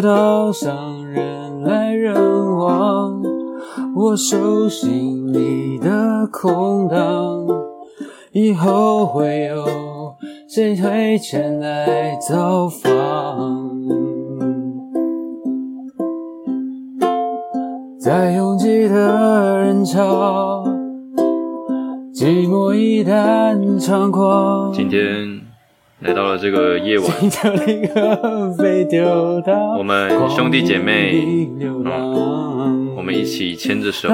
[0.00, 2.14] 街道上人来人
[2.56, 3.22] 往，
[3.94, 7.46] 我手心里的空荡，
[8.32, 9.66] 以后会有
[10.48, 13.78] 谁会前来造访？
[18.00, 20.64] 在拥挤的人潮，
[22.14, 24.72] 寂寞一旦猖狂。
[24.72, 25.39] 今天
[26.00, 27.06] 来到了这个夜晚，
[29.76, 31.22] 我们兄弟姐妹，
[31.60, 34.08] 嗯，我们一起牵着手。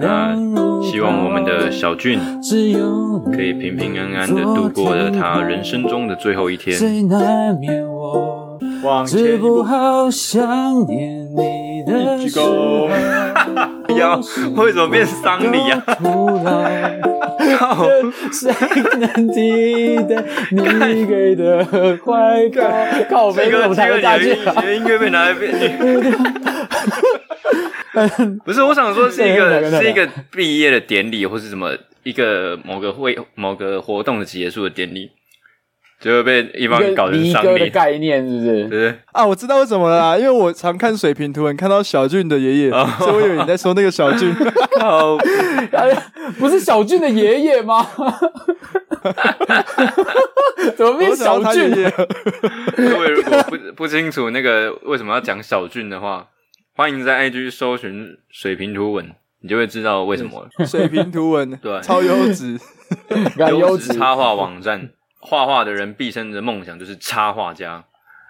[0.00, 0.36] 那
[0.80, 2.20] 希望我们的小俊
[3.34, 6.78] 可以平平安安的度过了他人生中的最后一天。
[8.84, 9.64] 往前一步，
[10.12, 12.88] 想念你的时候，
[13.98, 14.20] 要
[14.56, 15.82] 为什么变丧礼啊？
[17.56, 17.86] 靠！
[18.32, 18.52] 谁
[18.98, 21.64] 能替代你给的
[22.04, 22.62] 怀抱？
[23.08, 23.26] 靠！
[23.26, 24.30] 我没怎么弹下去。
[24.74, 25.52] 音乐被拿来变。
[28.44, 35.10] 不是，我想说是一个是一个毕业的典礼，或是什么一个某个会某个活动的结束的典礼。
[36.00, 38.64] 就会被一帮人搞成伤离的概念是不是？
[38.68, 44.32] 对啊，我知道为什么了啦，因为我常看水平图文，看到小俊的爷爷，哦、所以我以为你在说那个小俊。
[44.80, 45.18] 哦，
[46.38, 47.84] 不是小俊的爷爷吗？
[50.76, 51.72] 怎么变小俊？
[52.76, 56.28] 各位如果不不清楚那个为什么要讲小俊的话，
[56.76, 59.10] 欢迎在 IG 搜寻水平图文，
[59.40, 60.48] 你就会知道为什么了。
[60.64, 62.56] 水平图文，对，超优质，
[63.50, 64.90] 优质插画网站。
[65.20, 67.84] 画画的人毕生的梦想就是插画家，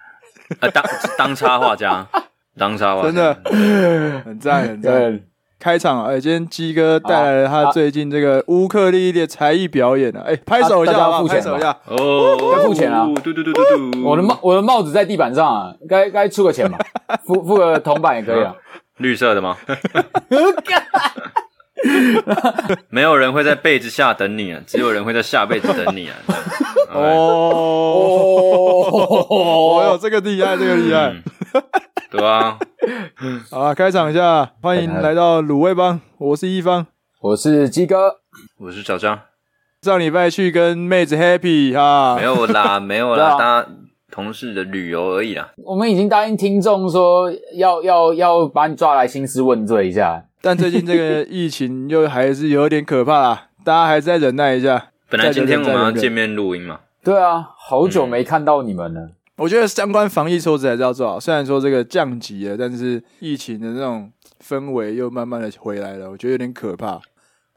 [0.59, 0.83] 呃，当
[1.17, 2.07] 当插画家，
[2.57, 3.41] 当插画家，真的。
[4.25, 5.19] 很赞很赞。
[5.59, 10.93] 开场，哎，今天鸡哥带来了他最近这个乌克丽丽的才艺表演啊，哎，拍手一下，
[11.27, 13.05] 拍手一下，哦，该付钱啊！
[13.21, 13.61] 嘟嘟嘟嘟
[13.91, 16.77] 嘟，我的帽，我的帽子在地板上啊，该该出个钱嘛，
[17.25, 18.55] 付付个铜板也可以啊，
[18.99, 19.57] 绿色的吗？
[22.89, 26.15] 没有人会在被子下等你啊，只有人会在下辈子等你啊！
[26.93, 26.99] 哦，
[29.29, 31.13] 哦哟，这个厉害，这个厉害，
[32.11, 32.57] 对啊，
[33.51, 36.85] 好啊，开场一下，欢迎来到卤味帮，我是一方，
[37.21, 38.15] 我是鸡哥，
[38.59, 39.19] 我是小张。
[39.81, 43.67] 上礼拜去跟妹子 happy 哈，没有啦，没有啦，大家
[44.11, 45.51] 同事的旅游而已啦。
[45.63, 50.25] 我们已经答应听众说要要要把你抓来兴师问罪一下。
[50.41, 54.91] 但最近这个疫情又还是有点可怕啊，大家还是再忍耐一下。
[55.09, 56.79] 本来今天我们要见面录音嘛。
[57.03, 59.01] 对啊，好久没看到你们了。
[59.01, 61.19] 嗯、我觉得相关防疫措施还是要做好。
[61.19, 64.11] 虽然说这个降级了，但是疫情的那种
[64.41, 67.01] 氛围又慢慢的回来了，我觉得有点可怕。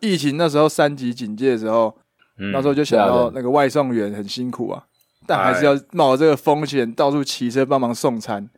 [0.00, 1.96] 疫情那时候三级警戒的时候，
[2.38, 4.82] 嗯、那时候就想到那个外送员很辛苦啊，
[5.26, 8.48] 但还是要冒这个风险到处骑车帮忙送餐，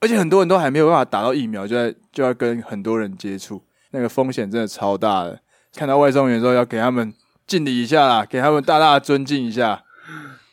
[0.00, 3.60] 而且很多人都还没有办法打到疫苗，就在就要跟很多人接触。
[3.92, 5.38] 那个风险真的超大的，
[5.74, 7.14] 看到外送员之后要给他们
[7.46, 9.84] 敬礼一下啦，给他们大大的尊敬一下，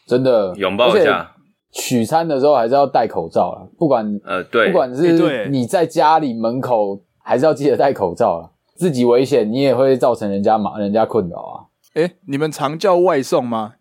[0.07, 1.31] 真的拥抱一下。
[1.71, 8.49] 取餐的时候还是要戴口罩啦，不管呃对，不管是你在家里门口，还是要记得戴口罩啦。
[8.75, 11.53] 自己危险，你也会造成人家麻人家困扰啊。
[11.93, 13.73] 诶，你们常叫外送吗？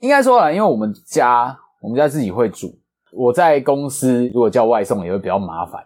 [0.00, 2.78] 应该说啦，因为我们家我们家自己会煮，
[3.12, 5.82] 我在公司如果叫外送也会比较麻烦。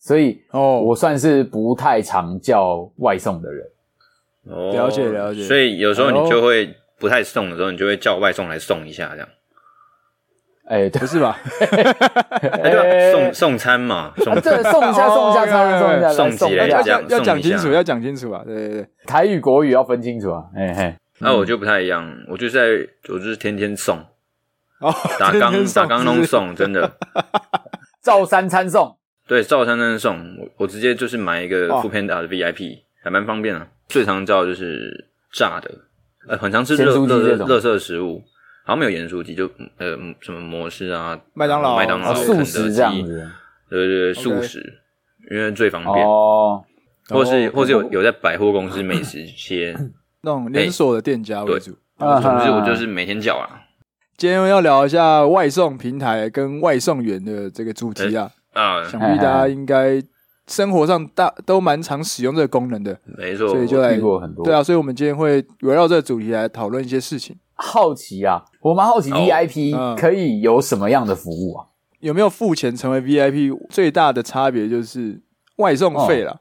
[0.00, 3.64] 所以哦，我算是不太常叫外送的人。
[4.46, 5.42] 哦，了解了解。
[5.44, 9.28] 所以有时候你就会不太送的时候，你就会叫外送来送一下，这样。
[10.66, 11.36] 哎，不是吧？
[13.12, 18.42] 送送餐嘛，送这送一下，送一下餐，送一下，送几来这样，要讲清楚，要讲清楚啊！
[18.46, 20.44] 对对对，台语国语要分清楚啊！
[20.56, 22.60] 哎嘿，那我就不太一样，我就在，
[23.08, 23.98] 我就是天天送，
[24.80, 26.92] 哦，打钢打钢弄送，真的，
[28.00, 28.96] 照三餐送。
[29.30, 33.64] 对，照三餐送我，我直接就是买一个 foodpanda 的 VIP，还蛮方便的。
[33.86, 35.70] 最常叫的就是炸的，
[36.26, 38.20] 呃，很常吃热热热色食物，
[38.64, 43.30] 好像没有盐酥鸡，就呃什么摩斯啊、麦当劳、麦当劳、速食这样子。
[43.68, 44.80] 对对对，速食，
[45.30, 46.04] 因为最方便。
[46.04, 46.64] 哦。
[47.08, 49.76] 或是或是有有在百货公司美食街
[50.22, 51.78] 那种连锁的店家为主。
[51.96, 53.62] 总之我就是每天叫啊。
[54.16, 58.28] 今天要聊一下外送平台跟外送员的这个主题啊。
[58.52, 60.02] 啊，想必大家应该
[60.46, 63.96] 生活上大都蛮常使用这个功能的，没错，所以就来
[64.42, 67.36] 对啊，所以我们今天会围绕这个主题来讨论一些事情。
[67.54, 71.66] 好奇啊，我蛮好奇 VIP 可以有什么样的服务啊？
[72.00, 73.54] 有没有付钱成为 VIP？
[73.68, 75.20] 最大的差别就是
[75.56, 76.40] 外送费了，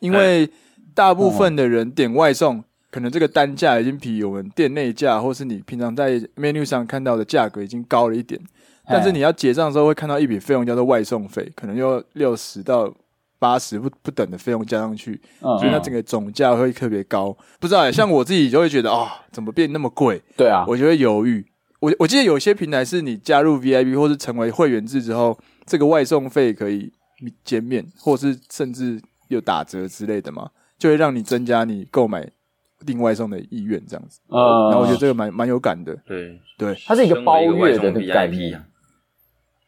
[0.00, 0.50] 因为
[0.94, 8.40] 大部分的人点外送，可能这个单价已经比我们店内价或是你平常在 menu 上看到的价格已经高了一点。
[8.88, 12.92] 但是你要结账的时候会看到一笔费用叫做外送费，可能要六十到
[13.38, 17.36] 八十不不等的费用加上去，所以它整个总价会特别高。
[17.60, 20.20] 不知道、欸，像我自己就会觉得啊、哦，怎么变那么贵？
[20.36, 21.44] 对啊，我就会犹豫。
[21.80, 26.92] 我我记得有些平台是你加入 VIP 或是成为会员制之后，这个外送费可以
[27.44, 32.28] 减免，或是甚至有打折之类的嘛，就会让你增加你购买
[32.84, 34.18] 订外送的意愿，这样子。
[34.26, 35.94] 呃，然后我觉得这个蛮蛮有感的。
[36.04, 38.64] 对对，它是一个包月的 VIP 啊。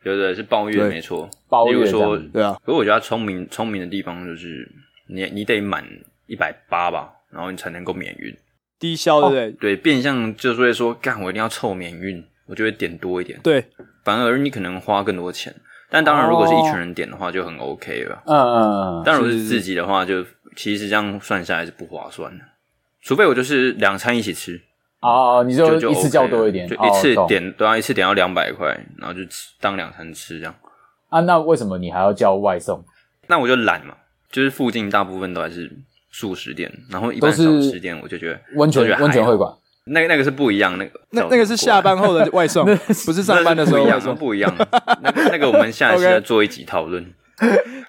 [0.03, 1.29] 对对，是抱怨没错。
[1.49, 2.59] 包月说对啊。
[2.65, 4.67] 可是我觉得他聪明聪明的地方就是
[5.09, 5.85] 你，你你得满
[6.27, 8.35] 一百八吧，然后你才能够免运。
[8.79, 9.51] 低消对不对？
[9.51, 13.39] 哦、对，变相就是会说，干我一定要凑免运，我就会点多一点。
[13.43, 13.63] 对，
[14.05, 15.55] 反而你可能花更多钱。
[15.91, 18.23] 但当然，如果是一群人点的话，就很 OK 了。
[18.25, 19.03] 嗯嗯嗯。
[19.05, 20.25] 但如果是自己的话，就
[20.57, 22.45] 其实这样算下来是不划算的。
[23.03, 24.59] 除非我就是两餐一起吃。
[25.01, 28.69] 哦，你就一次叫多一点，就一次点都要一次点到两百块，
[28.99, 30.55] 然后就吃当两餐吃这样。
[31.09, 32.85] 啊，那为什么你还要叫外送？
[33.29, 33.95] 那我就懒嘛，
[34.31, 35.71] 就是附近大部分都还是。
[36.13, 39.49] 素食店，然后一般小吃店，我就觉得温泉温泉会馆，
[39.85, 42.67] 那个那个是不一样，那个那那个是下班后的外送，
[43.07, 44.53] 不是上班的时候外送，不一样。
[45.03, 47.15] 那那个我们下一次 再做一集讨论。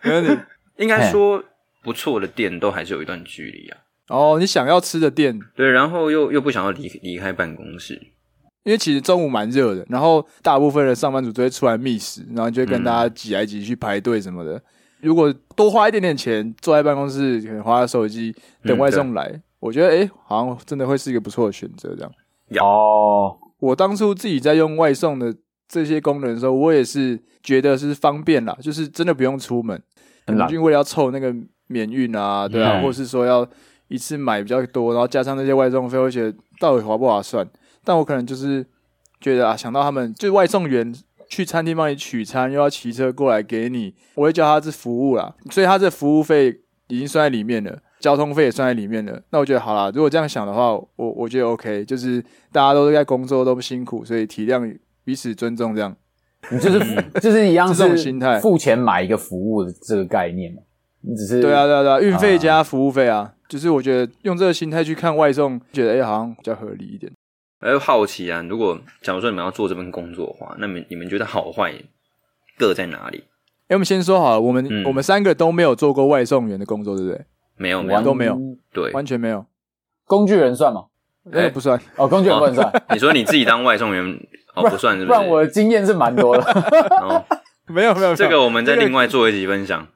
[0.03, 0.37] 没问题，
[0.77, 1.43] 应该说
[1.81, 3.77] 不错的店都还是有一段距离啊。
[4.11, 7.93] 哦，你想要吃的店，对，然后又又不想要离离开办公室，
[8.63, 14.61] 因为其实中午蛮热的，然后大部分的上班族都会出来觅食，然后就会跟大家挤来挤去排队什么的。
[14.99, 21.95] 如果多花一点点钱，坐在办公室，可能滑手机等外送来，嗯、我觉得哎、欸，好像真的会是一个不错的选择。
[21.95, 22.11] 这样。
[22.63, 25.33] 哦，我当初自己在用外送的
[25.67, 29.81] 这些功能的时候，我也是觉得是方便啦，就是真的不用出门，
[30.27, 31.33] 因为为了要凑那个
[31.65, 33.47] 免运啊，对啊，嗯、或是说要
[33.91, 37.47] 一次买比较多，然后加上那些外送费，我觉得到底划不划算？
[37.83, 38.65] 但我可能就是
[39.19, 40.93] 觉得啊，想到他们就是外送员。
[41.31, 46.53] 去餐厅帮你取餐，又要骑车过来给你，我会叫他是服务啦，所以他这服务费
[46.89, 49.17] 已经算在里面了，交通费也算在里面了。
[49.29, 52.21] 那我觉得好啦，如果这样想的话，我我觉得 OK，就是
[52.51, 55.95] 大家都在工作都不辛苦，所以体谅彼此尊重这样。
[56.49, 56.79] 你就是
[57.21, 60.61] 就是一样是这种心态，付钱买一个服务的这个概念嘛？
[61.01, 67.11] 你只是对啊对啊对啊，运费加服务费啊，就是我觉得用这个心态去看外送，觉得哎、欸、好像比较合理一点。
[67.59, 68.43] 哎，好奇啊！
[68.49, 71.73] 如果假如说你们要做这份工作的话，那么你们觉得好坏
[72.57, 73.23] 各在哪里？
[73.67, 77.21] 哎，我们先说好了，我们、嗯、我们三个都没有做过外送员的工作，对不对？
[77.57, 78.35] 没有，没有，都没有，
[78.73, 79.45] 对，完全没有。
[80.05, 80.85] 工具人算吗？
[81.25, 82.67] 那个不算哦，工具人不能算。
[82.67, 84.03] 哦、 你说你自己当外送员
[84.55, 85.19] 哦，不算是不是？
[85.19, 86.43] 不然我的经验是蛮多的。
[86.99, 87.23] 哦，
[87.73, 89.87] 没有没有，这个我们再另外做一集分享。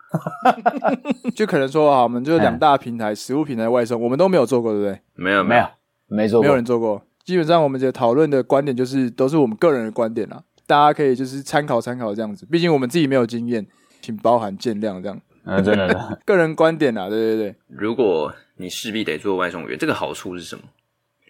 [1.36, 5.00] 就可能说啊，我们就是两大平台，食物平台外送，我们都没有做过，对不对？
[5.16, 5.68] 没有，没有，
[6.08, 7.02] 没做过，没有人做过。
[7.24, 12.46] 基本上，我们这讨论的观点就是都是我们个人的观点啦，大家可以就是参考参考这样子。
[12.50, 13.66] 毕竟我们自己没有经验，
[14.02, 15.20] 请包含见谅这样。
[15.44, 17.56] 嗯， 真的，个人观点啦，对对对。
[17.68, 20.62] 如果你势必得做外送员，这个好处是什么？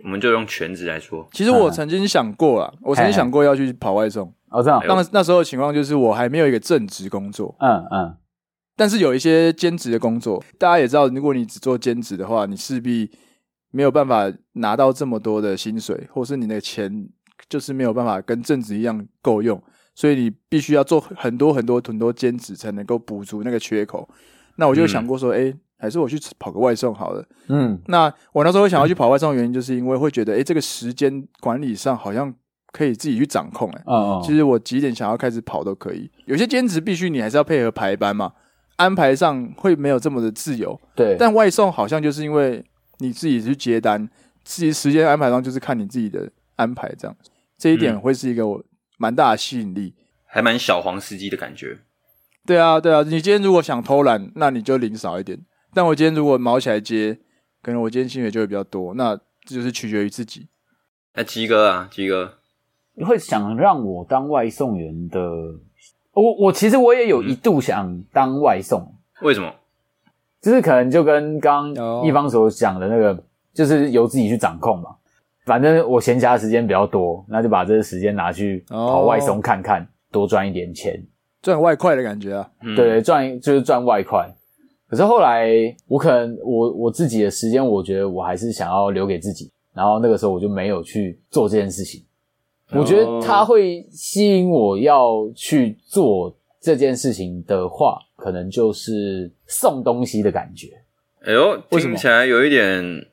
[0.04, 1.28] 我们就用全职来说。
[1.32, 4.34] 其实我曾经想过啦，我曾经想过要去跑外送。
[4.50, 4.82] 哦，这样。
[4.88, 7.56] 当那时候的情况就是我还没有一个正职工作。
[7.60, 8.18] 嗯嗯。
[8.76, 13.12] 但是有一些兼职的工作，大家也知道，如果你只做兼职的话，你势必。
[13.72, 17.10] 没有办法拿到这么多的薪水，或是你的钱
[17.50, 19.62] 就是没有办法跟正职一样够用，
[19.94, 24.08] 所以你必须要做很多很多很多兼职才能够补足那个缺口。
[24.56, 27.26] 那我就想过说，哎、嗯，还是我去跑个外送好了。
[27.48, 32.34] 嗯，那我那时候会想要去跑外送的原因，就是因为会觉得，哎，这个时间管理上好像
[32.72, 33.70] 可以自己去掌控。
[33.72, 36.10] 哎，哦，其实我几点想要开始跑都可以。
[36.26, 38.34] 有些兼职必须你还是要配合排班嘛，
[38.76, 40.80] 安排上会没有这么的自由。
[40.96, 42.64] 对，但外送好像就是因为。
[43.00, 44.08] 你自己去接单，
[44.46, 47.14] 自己时间安排上就是看你自己的安排，这样
[47.58, 48.64] 这一点会是一个我
[48.98, 49.94] 蛮大的吸引力，
[50.26, 51.80] 还蛮小黄司机的感觉。
[52.46, 55.38] 对啊，对啊，你今天如果想偷懒，那你就领少一点；
[55.76, 57.20] 但我今天如果毛起来接，
[57.62, 58.94] 可能我今天薪水就会比较多。
[58.94, 59.14] 那
[59.44, 60.48] 这就是取决于自己。
[61.14, 62.36] 那，鸡哥啊，鸡哥，
[62.94, 65.20] 你会想让我当外送员的？
[66.14, 68.82] 我我其实我也有一度想当外送，
[69.20, 69.54] 嗯、为什么？
[70.42, 74.96] 就是可能就跟刚刚一方所讲的那个，就是由自己去掌控嘛。
[75.46, 81.06] 反正我闲暇时间比较多，那就把这个时间拿去跑外送看看，多赚一点钱，
[81.42, 82.50] 赚外快的感觉啊。
[82.78, 84.34] 对，赚就是赚外快。
[84.88, 89.52] 可是后来我可能我我自己的时间，我觉得我还是想要留给自己。
[89.74, 92.04] 然后那个时候我就没有去做这件事情。
[92.72, 100.70] 我觉得它会吸引我要去做这件事情的话，可能就是送东西的感觉。
[101.26, 103.08] 哎呦，听起来有一点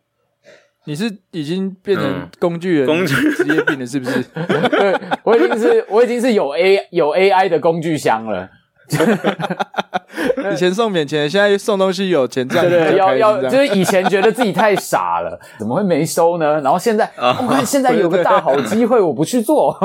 [0.84, 4.22] 你是已经变成工具人，工具职业病了是不是？
[4.70, 8.50] 对，我已经是我已经是有 A 有 AI 的工具箱了。
[10.52, 16.60] 以前送免钱，现在送东西有钱这样，对对，要要就是以前觉得自己太傻了， 怎么会没收呢？
[16.60, 19.76] 然后现在， 我、哦、看现在有个大好机会，我不去做。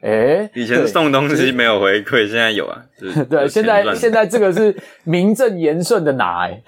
[0.00, 2.82] 哎、欸，以前送东西没有回馈，现在有啊。
[3.00, 6.62] 就是、对，现在现在这个是名正言顺的拿，哎，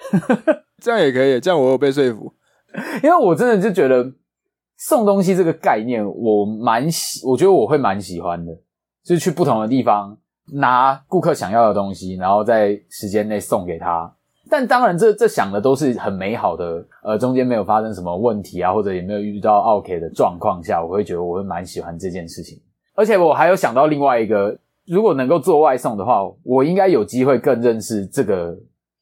[0.81, 2.33] 这样也可以，这样我有被说服。
[3.03, 4.11] 因为我真的就觉得
[4.77, 8.51] 送东西这个概念，我蛮喜，我觉得我会蛮喜欢的，
[9.05, 10.17] 就是去不同的地方。
[10.53, 14.11] 拿顾客想要的东西，然后在时间内送给他。
[14.49, 22.57] 但当然这，这这想的都是很美好的，呃，中间没有发生什么问题啊，或者也没有遇到 OK 的状况下，我会觉得我会蛮喜欢这件事情。
[22.95, 28.55] 而且我还有想到另外一个，如果能够做外送的话，我应该有机会更认识这个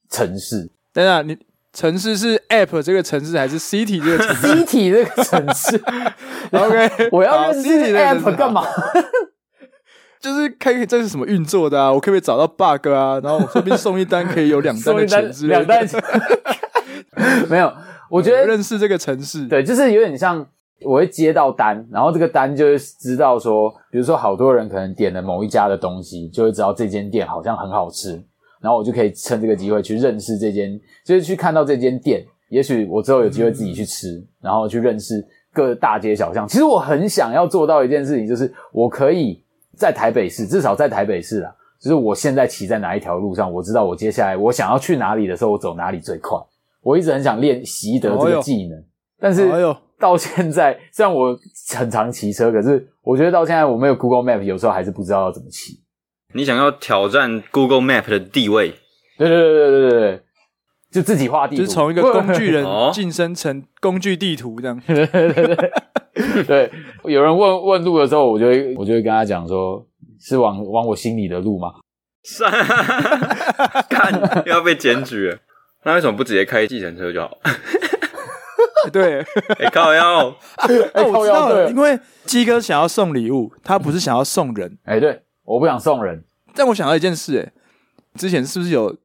[0.10, 0.68] 城市。
[0.92, 1.38] 等等，你
[1.72, 5.78] 城市是 App 这个城市，还是 City 这个城市？City 这个城市。
[6.58, 8.64] OK，我要认识 App 干嘛？
[10.26, 11.94] 就是看这是什么运作的啊？
[11.94, 13.20] 我可不可以找到 bug 啊？
[13.24, 15.60] 然后我顺便送一单，可以有两单的 钱之类的。
[15.60, 16.02] 两单钱
[17.48, 17.72] 没有，
[18.10, 20.44] 我觉得认识这个城市，对，就是有点像
[20.82, 28.20] 我会接到单，然后这个单就会知道说，比如说好多人可能点了某一家的东西，就会知道这间店好像很好吃，
[28.60, 36.48] 然后我就可以趁这个机会去认识这间，就是去看到这间店，也许我之后有机会自己去吃，嗯、然后去认识各大街小巷。
[36.48, 39.45] 其实我很想要做到一件事情，就是我可以。
[39.78, 46.38] 在台北市，至少在台北市啦，就是我现在骑在哪一条路上，我知道我接下来我想要去哪里的时候，我走哪里最快。
[46.82, 48.84] 我一直很想练习得这个技能，
[49.20, 49.50] 但是
[49.98, 51.36] 到现在，虽然我
[51.76, 55.80] 很常骑车，可是我觉得到现在我没有 Google Map，有时候还是不知道要怎么骑。
[56.34, 58.76] 你想要挑战 Google Map 的地位？
[59.18, 60.22] 对对对对对对对，
[60.92, 64.80] 就自己画地图，就是从一个工具人 晋升成工具地图这样。
[64.86, 65.72] 对对对
[66.48, 66.72] 对。
[67.04, 69.86] 有人问问路的时候，我就会我就会跟他讲说，
[70.20, 71.74] 是往往我心里的路吗？
[72.24, 72.44] 是，
[73.90, 75.38] 看要被检举了，
[75.84, 77.38] 那为什么不直接开计程车就好？
[78.92, 79.20] 对，
[79.60, 80.36] 欸、靠腰，
[80.94, 84.78] 哎，我知道了，因为鸡哥想要送礼物，他不是想要送人。
[84.86, 86.24] 哎，对，我不想送人，
[86.56, 87.52] 但我想到一件事，哎，
[88.16, 88.96] 之前是不是有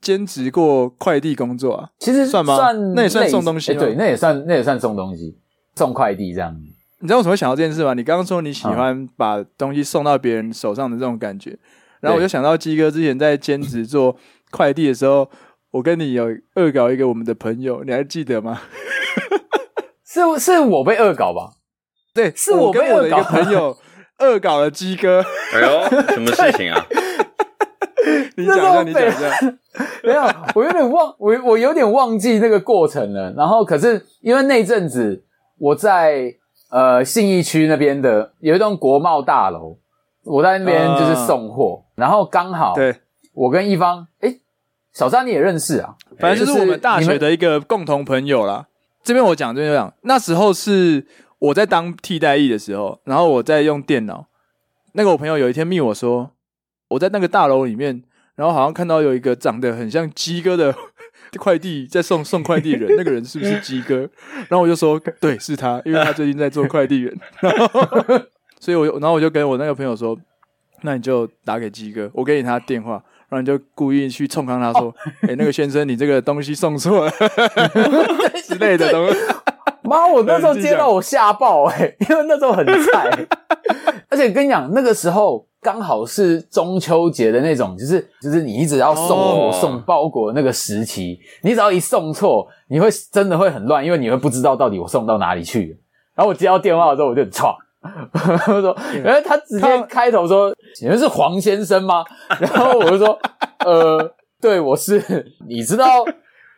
[0.00, 1.90] 兼职过快递工作啊？
[1.98, 2.56] 其实算吗？
[2.56, 3.80] 算，那也算送东西吗？
[3.80, 5.38] 对，那也算，那也算送东西。
[5.76, 6.56] 送快递这样，
[7.00, 7.94] 你知道我怎么会想到这件事吗？
[7.94, 11.58] 你刚刚说你喜欢把东西送到别人手上的这种感觉，嗯、
[12.00, 14.16] 然后我就想到鸡哥之前在兼职做
[14.50, 15.30] 快递的时候，
[15.70, 18.60] 我跟你有恶搞一个我们的朋友，你还记得吗？
[20.04, 21.50] 是是我被恶搞吧？
[22.14, 23.76] 对，是我跟我的一个朋友
[24.20, 25.22] 恶搞了鸡哥。
[25.52, 26.86] 哎呦，什么事情啊？
[28.36, 29.56] 你讲一下，你讲一下。
[30.02, 30.22] 没有，
[30.54, 33.30] 我有点忘，我我有点忘记那个过程了。
[33.36, 35.22] 然后，可是因为那阵子
[35.58, 36.34] 我在
[36.70, 39.78] 呃信义区那边的有一栋国贸大楼，
[40.24, 42.96] 我在那边就是送货，uh, 然后刚好对，
[43.32, 44.40] 我跟一方，诶
[44.92, 45.96] 小张你也认识啊？
[46.18, 48.66] 反正就是我们大学的一个共同朋友啦。
[49.02, 51.06] 这边我讲，这边我讲，那时候是
[51.38, 54.26] 我在当替代役的时候，然后我在用电脑，
[54.92, 56.30] 那个我朋友有一天密我说，
[56.88, 58.02] 我在那个大楼里面。
[58.36, 60.74] 然后好像看到有一个长得很像鸡哥的
[61.38, 64.08] 快递在送送快递人，那个人是不是鸡哥？
[64.48, 67.12] 然后我就说对，是他，因为他最近在做快递员。
[67.40, 67.80] 然后，
[68.60, 70.16] 所以我然后我就跟我那个朋友说，
[70.82, 72.92] 那你就打给鸡哥，我给你他电话，
[73.28, 77.12] 然后你就故意去冲康他说，哎、欸，那个先生，你这个东西送错了
[78.44, 79.18] 之类的东西。
[79.82, 83.26] 妈，我那时候接到我吓爆哎、欸，因为那时候很菜，
[84.08, 85.46] 而且跟你讲那个时候。
[85.66, 95.76] 刚好是中秋节的那种，就是就是你一直要送货、送包裹的那个时期，你只要一送错，你会真的会很乱，因为你会不知道到底我送到哪里去。
[96.14, 97.52] 然后我接到电话的时候，我就很剉，
[98.54, 102.04] 我说，然后他直接开头说：“你们是黄先生吗？”
[102.38, 103.18] 然后我就说
[103.66, 105.02] ：“呃，对，我是。
[105.48, 106.04] 你知道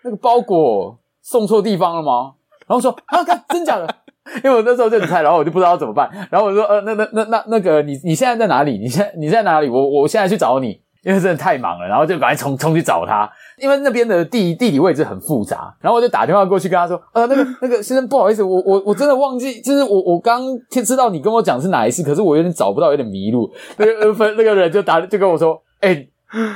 [0.04, 2.34] 那个包裹送错地方了吗？”
[2.68, 3.88] 然后说：“啊，看，真假的。”
[4.44, 6.08] 因为我那时候就很菜，然后我就不知道怎么办。
[6.30, 8.78] 然后我说：“呃，那那那那那个，你你现在在哪里？
[8.78, 9.68] 你现在你在哪里？
[9.68, 15.74] 我我现在去找你，因为真的太忙了。”然后就赶快冲冲去找他，因为那边的地地理位置很复杂。
[15.80, 26.08] 然后我就打电话过去跟他说：“呃，那个那个先生，不好意思，我我我真的忘记，就是我我刚听知道你跟我讲是哪一次，可是我有点找不到，有点迷路。”那个分那个人就打就跟我说：“哎、欸，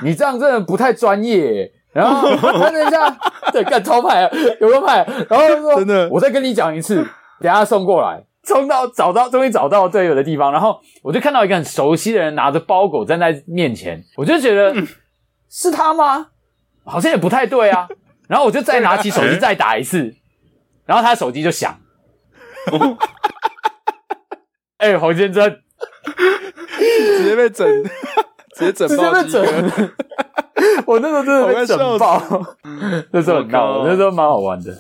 [0.03, 3.15] 你这样真的不太专业。”然后 他等一下，
[3.53, 4.23] 对，干超派
[4.63, 7.07] 有个派，然后他说：“真的，我再跟你讲一次。”
[7.43, 14.87] 等下送过来，冲到找到，终于找到队友的地方，然后我就看到一个很熟悉的人拿着包裹站在面前，我就觉得、嗯、
[15.51, 16.29] 是他吗？
[16.85, 17.89] 好像也不太对啊。
[18.29, 20.15] 然后我就再拿起手机再打一次，
[20.87, 21.79] 然后他手机就响。
[24.79, 25.57] 哎、欸，黄先生，
[27.19, 27.67] 直接被整，
[28.57, 29.91] 直接整爆，直接被整。
[30.87, 32.23] 我那时候真的被整爆，
[33.13, 34.75] 那时候很闹，那时候蛮好玩的。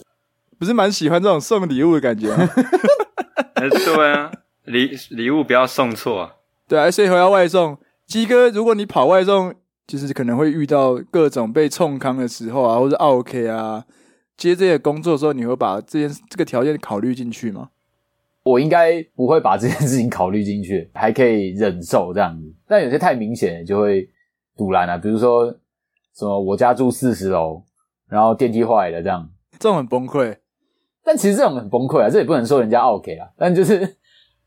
[0.63, 2.49] 不是蛮喜欢这种送礼物的感觉吗？
[3.59, 4.31] 对啊，
[4.67, 6.37] 礼礼物不要送错啊。
[6.69, 7.77] 对啊，所以回到外送，
[8.07, 9.53] 鸡哥，如果你跑外送，
[9.89, 13.85] 就是可能会遇到各种被冲康的时候啊，或者 OK 啊，
[14.37, 17.71] 接这些工作的时候，你会把这件这个条件考虑进去吗？
[18.45, 22.55] 我应该不会把这件事情考虑进去， 还可以忍受这样子。
[22.69, 24.09] 但有些太明显，就会
[24.57, 24.97] 堵拦啊。
[24.97, 25.51] 比如说
[26.15, 27.65] 什么我家住四十楼，
[28.09, 29.29] 然后电梯坏了这样，
[29.59, 30.37] 这种很崩溃。
[31.05, 33.97] 但其实这种很崩溃啊，这也不能说人家 OK 啊，但就是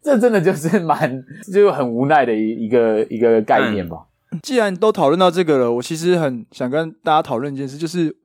[0.01, 4.05] 这真的就是蛮就很无奈的一一个一个概念吧。
[4.41, 8.15] 既然都讨论到这个了，我其实很想跟大家讨论一件事，就是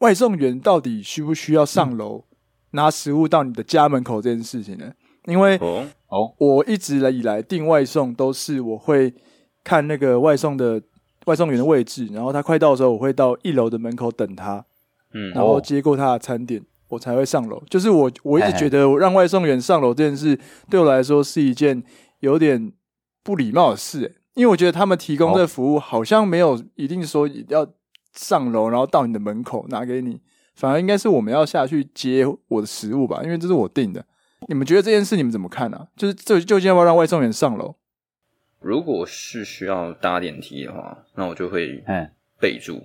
[0.00, 2.24] 外送员到底需不需要上楼
[2.72, 4.92] 拿食物到你的家门口这件事情呢？
[5.26, 5.56] 因为
[6.08, 9.14] 哦，我一直以来订外送都是我会
[9.62, 10.82] 看那个外送的
[11.24, 14.64] 外送员的位置，然后他快到的时候，我会到一楼的门口等他，
[15.14, 16.62] 嗯，然后接过他的餐点。
[16.88, 20.38] 我才会上楼，就是我我一直觉得我让外送员上楼这件事
[20.70, 21.82] 对我来说是一件
[22.20, 22.72] 有点
[23.22, 27.66] 不礼貌的事，欸，因为我觉得他们提供这服务好像没有一定说要
[28.14, 30.20] 上楼，然后到你的门口拿给你，
[30.54, 34.04] 反而应该是我们要下去接我的食物吧，因为这是我订的。
[34.46, 35.78] 你们觉得这件事你们怎么看呢？
[35.78, 35.86] 啊？
[35.96, 37.76] 就是这究竟要不要让外送员上楼？
[38.60, 41.82] 如果是需要搭电梯的话，那我就会
[42.38, 42.82] 备注，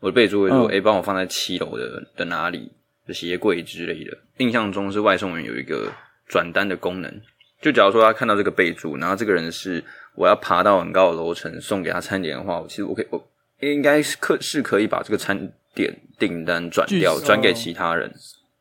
[0.00, 2.72] 我的备注会说：“哎，帮我放在七楼的的哪里？”
[3.12, 5.92] 鞋柜之类的，印象中是外送员有一个
[6.26, 7.20] 转单的功能。
[7.62, 9.82] 就假如说他看到这个备注，然后这个人是
[10.14, 13.26] 我要爬到很高的楼层送给他餐点的话，我其实我可以，我
[13.60, 18.12] 应该是可是可以把这个餐点订单转掉，转给其他人。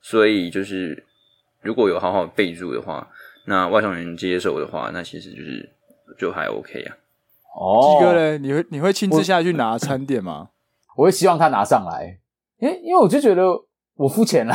[0.02, 1.04] 所以就是
[1.62, 3.08] 如果有好好备注的话，
[3.46, 5.70] 那外送员接受的话，那其实就是
[6.18, 6.96] 就还 OK 啊。
[7.54, 10.50] 哦，鸡哥嘞，你会你会亲自下去拿餐点吗？
[10.96, 12.18] 我，我会希望他拿上来，
[12.60, 13.44] 因为因为我就觉得。
[13.96, 14.54] 我付钱了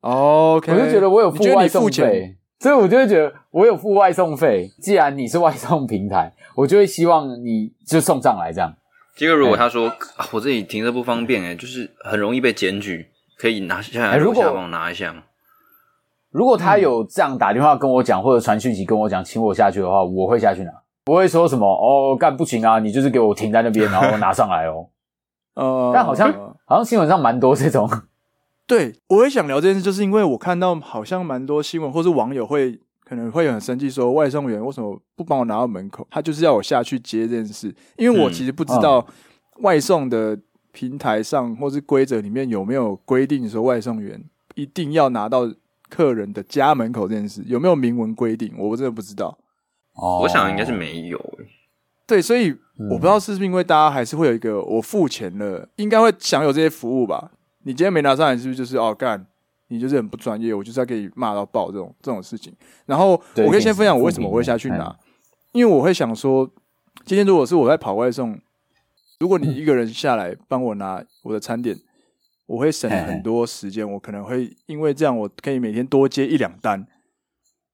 [0.00, 4.70] ，OK，我就觉得我有付外送费，所以我就会觉得我有付外送费。
[4.80, 8.72] 既然你是外送平台， 我就会希望你就送上来这样。
[9.16, 15.24] 结果如果他说、欸啊、我这里停车不方便，诶就是很容易被检举，可以拿下来，楼下帮我拿一下吗？
[16.30, 20.72] 如果他有这样打电话跟我讲，或者传讯息跟我讲，请我下去的话，我会下去拿，
[21.04, 24.86] 不会说什么哦，干不行啊，你就是给我停在那边，然后拿上来哦。
[25.54, 26.32] 呃， 但好像
[26.64, 27.90] 好像新闻上蛮多这种。
[28.66, 36.06] 对，我也想聊这件事，就是因为我看到好像蛮多新闻，或是网友会可能会很生气，说外送员为什么不帮我拿到门口？
[36.10, 37.74] 他就是要我下去接这件事。
[37.96, 39.06] 因为我其实不知道
[39.58, 40.38] 外送的
[40.70, 44.22] 平台上或是规则里面有没有规定说外送员
[44.54, 45.52] 一定要拿到
[45.90, 48.54] 客人的家门口这件事，有没有明文规定？
[48.56, 49.36] 我真的不知道。
[49.94, 51.20] 哦，我想应该是没有。
[52.06, 52.56] 对，所以
[52.90, 57.32] 我不知道是不是因为大家还是会有一个我付钱了，应该会享有这些服务吧。
[57.64, 59.26] 你今天没拿上来，是不是就是哦干？
[59.68, 62.54] 你就是很不专业，我就是要给你骂到爆这种这种事情。
[62.84, 64.94] 然后我可以先分享我为什么我会下去拿，
[65.52, 66.50] 因为我会想说，
[67.06, 68.38] 今天如果是我在跑外送，
[69.18, 71.78] 如果你一个人下来帮我拿我的餐点，
[72.44, 73.90] 我会省很多时间。
[73.92, 76.86] 我可能会因为这样，我可以每天多接一两单。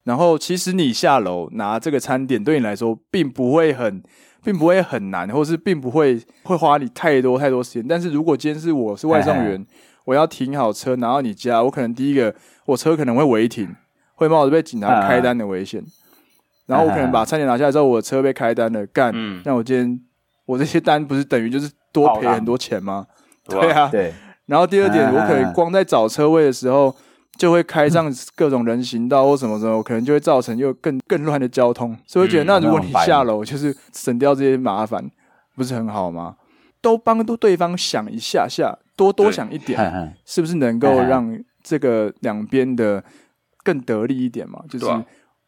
[0.04, 4.02] 然后其实你下楼拿这个餐点，对你来说并不会很。
[4.48, 7.86] 并不会很难，或是并不会会花你太多太多时间。
[7.86, 9.62] 但是如果今天是我是外送员，
[10.06, 12.34] 我要停好车拿到你家，我可能第一个
[12.64, 13.68] 我车可能会违停，
[14.14, 15.84] 会冒着被警察开单的危险。
[16.64, 19.12] 然后我可能把餐点拿下来之后，我的车被开单了，干，
[19.44, 20.00] 那我今天
[20.46, 23.06] 我这些单不是等于就是多赔很多钱吗？
[23.46, 24.14] 对啊，对。
[24.46, 26.96] 然后第二点，我可能光在找车位的时候。
[27.38, 31.96] 就会开上各种人行道或什么什么，可能就会造成又更更乱的交通。
[32.04, 35.08] 所以我觉得，那如果你下楼就是省掉这些麻烦，
[35.56, 36.34] 不是很好吗？
[36.80, 43.02] 都帮都对方想一下下，多多想一点，是不是能够让这个两边的
[43.62, 44.60] 更得力一点嘛？
[44.68, 44.86] 就是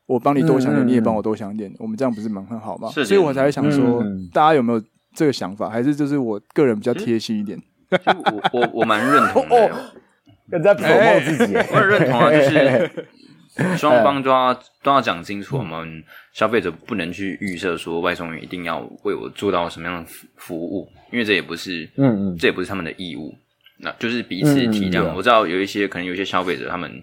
[0.07, 2.89] 我帮你多想点，你也帮我多想点，我们这样不是蛮很好吗？
[2.89, 4.83] 所以我才会想说，大家有没有
[5.15, 5.69] 这个想法？
[5.69, 7.61] 还是就是我个人比较贴心一点？
[8.07, 9.75] 我我我蛮认同的。
[10.51, 23.35] 跟在 promote 自己， 我很认同啊， 就是双方都要都要讲清楚，我们消费者不能去预设说外送员一定要为我做到什么样的服务，因为这也不是，嗯嗯，这也不是他们的义务，
[23.79, 25.13] 那就是彼此体谅。
[25.15, 27.03] 我知道有一些可能有一些消费者，他们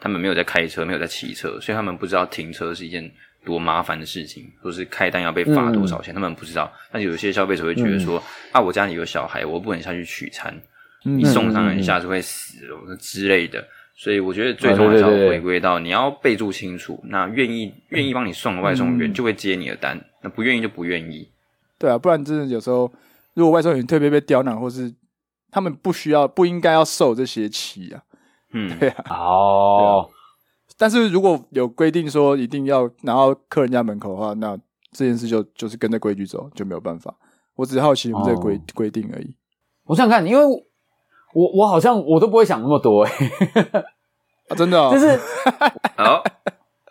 [0.00, 3.10] 他们没有在开车，没有在骑车，所以他们不知道停车是一件
[3.44, 6.72] 多麻烦的事情，或是开单要被罚多少钱，他们不知道。
[6.90, 10.54] 但是有些消费者会觉得说，啊，我家里有小孩，我不能下去取餐。
[11.02, 13.64] 你送上来一下子会死了之类的。
[13.94, 21.28] 所以我觉得最终还是要回归到你要备注清楚，那愿意愿意帮你送的外送员就会接你的单，那不愿意就不愿意。
[21.78, 22.90] 对啊，不然真的有时候
[23.34, 24.92] 如果外送员特别被刁难，或是
[25.50, 28.02] 他们不需要不应该要受这些气啊。
[28.52, 29.04] 嗯， 对啊。
[29.10, 30.10] 哦。
[30.78, 34.56] 但是如果有规定说一定要拿到客人家门口的话，那
[34.90, 37.14] 这件事就就是跟着规矩走，就没有办法。
[37.54, 39.36] 我只是好奇这个规规定而已。
[39.84, 40.42] 我想看，因为
[41.32, 43.84] 我我好像我都不会想那么多哎、欸。
[44.48, 45.18] 啊，真的、哦，就是
[45.96, 46.22] 好，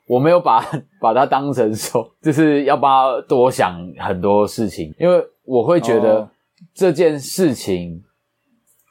[0.07, 0.65] 我没有把
[0.99, 6.27] 把它当成说 就是要帮他多想很多事情，因为我会觉得
[6.73, 8.03] 这件事情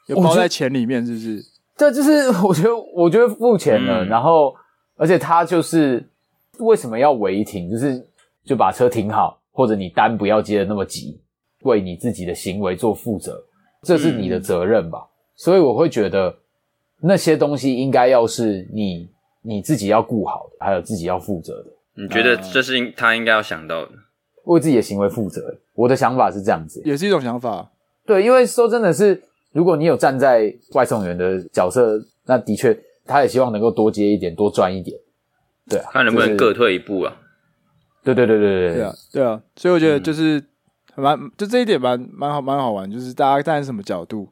[0.07, 1.43] 有包在钱里面，是不是？
[1.75, 4.53] 这就是我觉得，我觉得付钱了，嗯、然后
[4.95, 6.07] 而且他就是
[6.59, 8.07] 为什么要违停，就是
[8.45, 11.19] 就把车停好，或者你单不要接的那么急，
[11.63, 13.43] 为你自己的行为做负责，
[13.81, 14.99] 这是你的责任吧？
[14.99, 15.10] 嗯、
[15.43, 16.37] 所以我会觉得
[16.99, 19.09] 那些东西应该要是你
[19.41, 21.69] 你自己要顾好的，还有自己要负责的。
[21.95, 23.91] 你觉得这是他应该要想到的，
[24.43, 25.57] 为自己的行为负责。
[25.73, 27.71] 我的想法是这样子，也是一种想法。
[28.05, 29.23] 对，因为说真的是。
[29.53, 32.73] 如果你有站在外送员的角色，那的确，
[33.05, 34.97] 他也希望能够多接一点，多赚一点。
[35.67, 37.13] 对啊，看能不能各退一步啊。
[38.01, 39.41] 对对对对对对啊，对啊。
[39.57, 40.41] 所以我觉得就是
[40.95, 42.89] 蛮、嗯，就这一点蛮蛮好，蛮好玩。
[42.89, 44.29] 就是大家站在什么角度，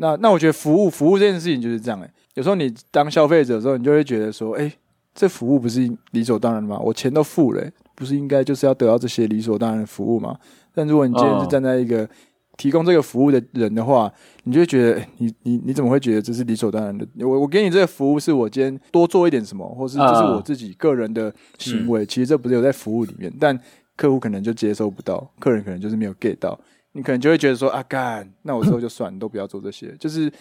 [0.00, 2.12] 那那我觉得服务服务这件事情就是这样诶、欸。
[2.34, 4.72] 有时候你当消费者的时候，你就会觉得说，哎、欸，
[5.14, 6.78] 这服务不是理所当然的吗？
[6.78, 10.36] 我钱都付了、欸，不是应该就是要得到这些理所当然的服务吗？
[10.74, 12.08] 但如果你今天是站在一个、哦
[12.56, 14.12] 提供这个服务的人的话，
[14.44, 17.06] 你就会觉得，你你你怎么会觉得这是理所当然的？
[17.20, 22.02] 我我给你这个服务，是我今天多做一点什么，或是这是我自己个人的行为。
[22.02, 23.58] Uh, 其实这不是有在服务里面，但
[23.96, 26.60] 客户可能就接收不到，客人可能就是没有 get 到，
[26.92, 30.32] 你可能就会觉得说啊，干，那我之后就算，都不要做这些，就是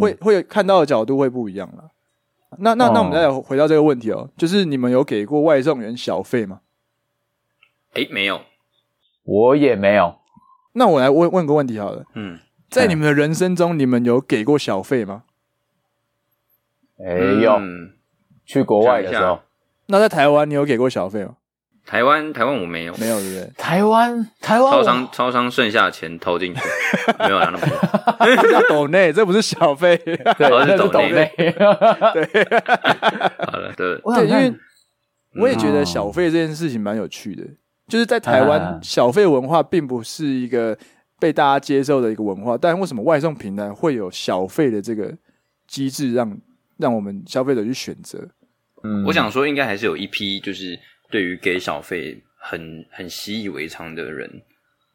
[0.00, 1.90] 会会看到的角度会不一样了。
[2.58, 6.60] 那那那我们再回到这个问题哦，就是你们有给过外送员小费吗？
[7.94, 8.40] 诶，没有，
[9.24, 10.16] 我也没有。
[10.72, 15.24] 那我来问问个问题好了，嗯，在你们的人生中，你们有给过小费吗？
[16.96, 17.58] 没有，
[18.44, 19.40] 去国外的时候。
[19.86, 21.36] 那在台湾，你有给过小费吗？
[21.86, 23.52] 台湾，台湾我没有，没有对不对？
[23.56, 26.60] 台湾，台湾，超商，超商剩下的钱投进去，
[27.18, 28.26] 没有拿那么多。
[28.36, 31.32] 这叫抖内，这不是小费，对，这是抖内。
[31.36, 31.46] 对，
[33.46, 34.54] 好了，对， 对，因为
[35.40, 37.44] 我也觉得小费这件事情蛮有趣的。
[37.88, 40.78] 就是在台湾，小费文化并不是一个
[41.18, 45.12] 被大家接受的一个文化，但为什么外送平台会有小费的这个
[45.66, 46.38] 机制让，让
[46.78, 48.28] 让我们消费者去选择？
[48.84, 50.78] 嗯，我想说，应该还是有一批就是
[51.10, 54.42] 对于给小费很很习以为常的人，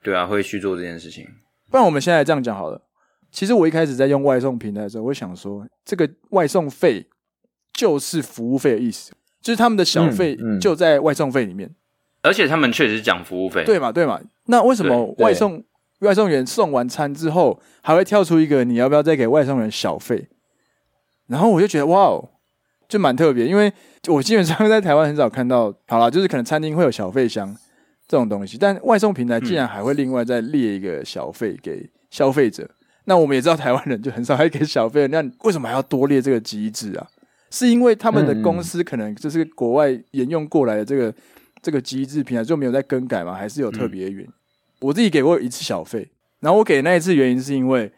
[0.02, 1.28] 对啊，会去做这件事情。
[1.70, 2.82] 不然我们现在这样讲好了。
[3.32, 7.06] 其实我一开始在用外送平台的时候，我想说，这个外送费
[7.74, 11.68] 就是服务费的意思，就是他们的小费就在外送费里面。
[11.68, 11.76] 嗯嗯
[12.26, 14.20] 而且他们确实讲服务费，对嘛对嘛？
[14.48, 15.64] 那为什么外送
[16.00, 20.28] 外送员送完餐之后，还会跳出一个你要不要再给外送员小费？
[21.28, 22.32] 然后我就觉得哇哦，
[22.88, 23.72] 就蛮特别，因为
[24.08, 25.74] 我基本上在台湾很少看到。
[25.88, 27.56] 好啦，就是可能餐厅会有小费箱
[28.08, 32.64] 这种东西，但外送平台竟然还会另外再列一个小费给消费者。
[32.64, 37.08] 嗯、那我们也知道台湾人就很少还给小费，那为什么还要多列这个机制啊？
[37.52, 41.14] 是因为他们的公司可能就是国外沿用过来的这个。
[41.62, 43.34] 这个机制平台就没有在更改吗？
[43.34, 44.30] 还是有特别的原因？
[44.30, 44.34] 嗯、
[44.82, 46.08] 我自己给过一次小费，
[46.40, 47.92] 然后我给那一次原因是因为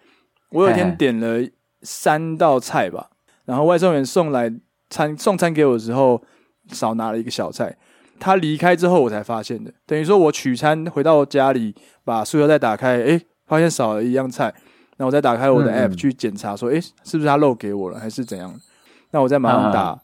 [0.52, 1.46] 我有一天点了
[1.82, 3.10] 三道菜吧，
[3.44, 4.50] 然后外送员送来
[4.90, 6.22] 餐送餐给我的时候
[6.70, 7.76] 少拿了一个小菜，
[8.20, 9.72] 他离开之后我才发现的。
[9.86, 11.74] 等于说我取餐回到家里，
[12.04, 14.46] 把塑料袋打开，诶，发现少了一样菜，
[14.98, 18.60] 然后我再打开我的 app 去检查，说，诶，是不是他漏给我了，还是怎样？
[19.12, 20.00] 那我再马上打。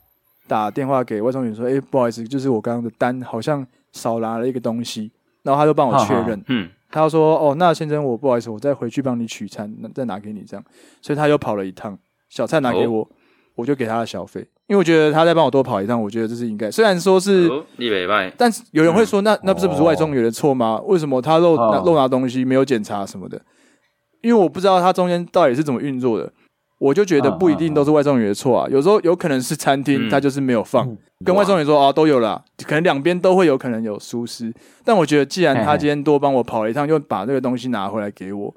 [0.45, 5.09] 打电话给外送员说：“诶、欸，不好意思，就是我刚刚的单好像少拿了一个东西。”
[5.41, 10.63] 然后他就帮我确认，嗯，他就说：“哦，那先生，我不好意思，我再回去帮你取餐，再拿给你这样。”
[11.01, 13.07] 所以他又跑了一趟，小菜拿给我，哦、
[13.55, 16.71] 我就给他的小费，因为我觉得他再帮我多跑一趟，我觉得这是应该。
[16.71, 17.49] 虽然说是，
[18.37, 20.79] 但是有人会说：“那那不是不是外送员的错吗？
[20.85, 23.41] 为什么他漏拿漏拿东西没有检查什么的？”
[24.21, 26.31] 因为我不知道他中间到底是怎么运作的。
[26.79, 30.85] 我就觉得不一定都是外送员的错啊，有时候有可能是餐厅他就是没有放，
[31.23, 34.53] 跟外送员说啊都有了，可能两边都会有可能有疏失。
[34.83, 38.53] 但我觉得既然他今天多帮我跑了一趟，又把这个东西拿回来给我，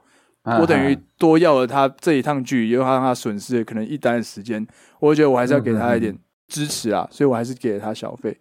[0.61, 4.65] 我等于多要了他这一趟距离，又让他损失了可能一单的时间，
[5.01, 8.39] 我觉得我还是要给他一点支持啊，所以我还是给了他小费。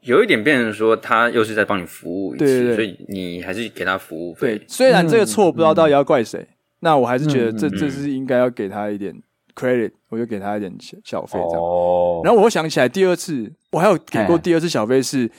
[0.00, 4.56] 有一点变成说他又是在帮你服务一次，所以你还是给他服务费。
[4.56, 6.48] 对，虽然这个错不知道到底要怪谁。
[6.80, 9.14] 那我还是觉得这这是应该要给他一点
[9.54, 11.62] credit，我就给他一点小小费这样。
[11.62, 12.22] 哦。
[12.24, 15.30] 然后我又想起来第二次，我还有给过第二次小费是。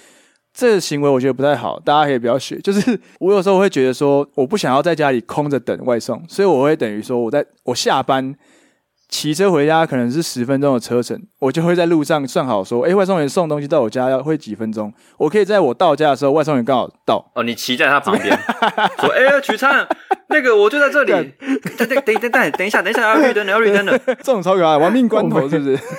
[0.54, 2.58] 这个行为我觉得不太好，大家可以不要学。
[2.62, 8.36] 就是我有时候会觉得说，我不想要在家里空着等外送，所以我会等于说，我在我下班
[9.10, 17.32] 骑车回家可能是十分钟的车程，我就会在路上算好说，哎，外送员送东西到我家要会几分钟，我可以在我到家的时候，外送员刚好到。
[17.34, 18.38] 哦，你骑在他旁边，
[19.00, 19.88] 说，哎，取餐，
[20.30, 21.12] 那个我就在这里，
[21.78, 25.80] 等等等等等等一下，等一下要绿灯了，要绿灯的， 这种超可爱，亡命关头是不是？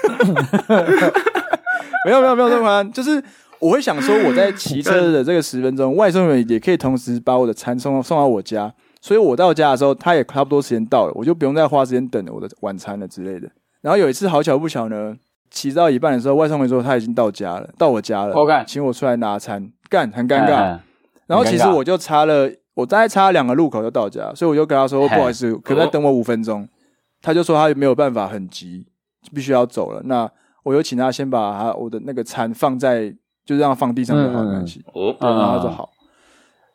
[2.06, 3.20] 没有没有没有这么夸张，就是。
[3.64, 13.50] 我会想说，我在骑车的这个十分钟，外送员也可以同时把我的餐送送到我家，所以我到家的时候，他也差不多时间到了，我就不用再花时间等我的晚餐了之类的。
[13.80, 15.16] 然后有一次好巧不巧呢，
[15.50, 20.78] 骑到一半的时候，外送员说他已经到家了，到我家了，OK，请我出来拿餐，干很尴尬。
[21.26, 26.68] 然后其实我就差了，我大概差两个路口就到家，所以我就跟他说不好意思，可不可以等我五分钟？
[27.22, 28.86] 他就说他没有办法，很急，
[29.34, 30.02] 必须要走了。
[30.04, 30.30] 那
[30.64, 33.14] 我就请他先把他我的那个餐放在。
[33.44, 34.84] 就这样放地上就好，没关系。
[34.92, 35.90] 哦，然后就好。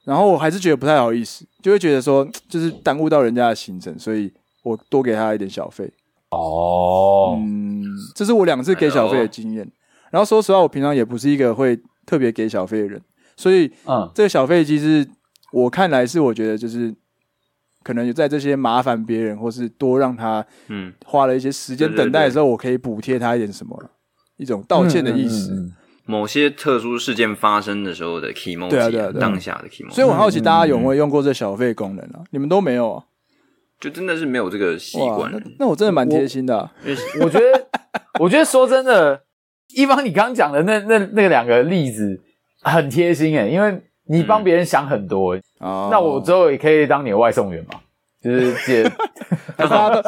[0.06, 4.32] 然后我还是觉得不太好意思，就会觉得说，就是耽误到人家的行程，所以
[4.64, 5.92] 我多给他一点小费。
[6.32, 7.84] 哦，嗯，
[8.16, 9.70] 这是我两次给小费的经验。
[10.12, 13.02] 然后说实话，我平常也不是一个会特别给小费的人，
[13.38, 15.08] 所以，嗯，这个小费其实
[15.52, 16.92] 我看来是我觉得就是
[17.84, 23.78] 可能有在这些麻烦别人，或是多让他嗯花了一些时间等待的时候，我可以补贴他一点什么，
[24.38, 25.72] 一种道歉的意思。
[26.10, 29.92] 某些特殊事件发生的时候的 kimoji，对啊对啊，当下的 kimoji。
[29.92, 32.24] 所以我好奇大家有没有用过这小费功能啊？
[32.32, 33.04] 你们都没有啊？
[33.80, 35.32] 就真的是没有这个习惯。
[35.32, 36.72] 那那我真的蛮贴心的啊。
[37.20, 37.68] 我，我觉得，
[38.20, 39.22] 我觉得说真的，
[39.76, 42.20] 一方你刚刚讲的那那那两个例子
[42.64, 45.36] 很贴心诶，因为你帮别人想很多。
[45.60, 47.80] 嗯，那我之后也可以当你的外送员嘛。
[48.22, 48.84] 就是姐，
[49.56, 50.02] 大家都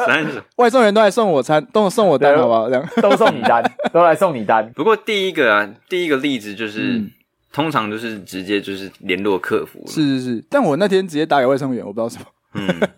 [0.56, 2.68] 外送员都来送我餐，都送我单，好不好？
[2.68, 4.70] 这样都送你单， 都来送你单。
[4.74, 7.10] 不过第一个啊，第一个例子就是，嗯、
[7.52, 9.82] 通常就是直接就是联络客服。
[9.86, 12.26] 是是是，但我那天直接打给外送员，我不知道什么。
[12.54, 12.88] 嗯，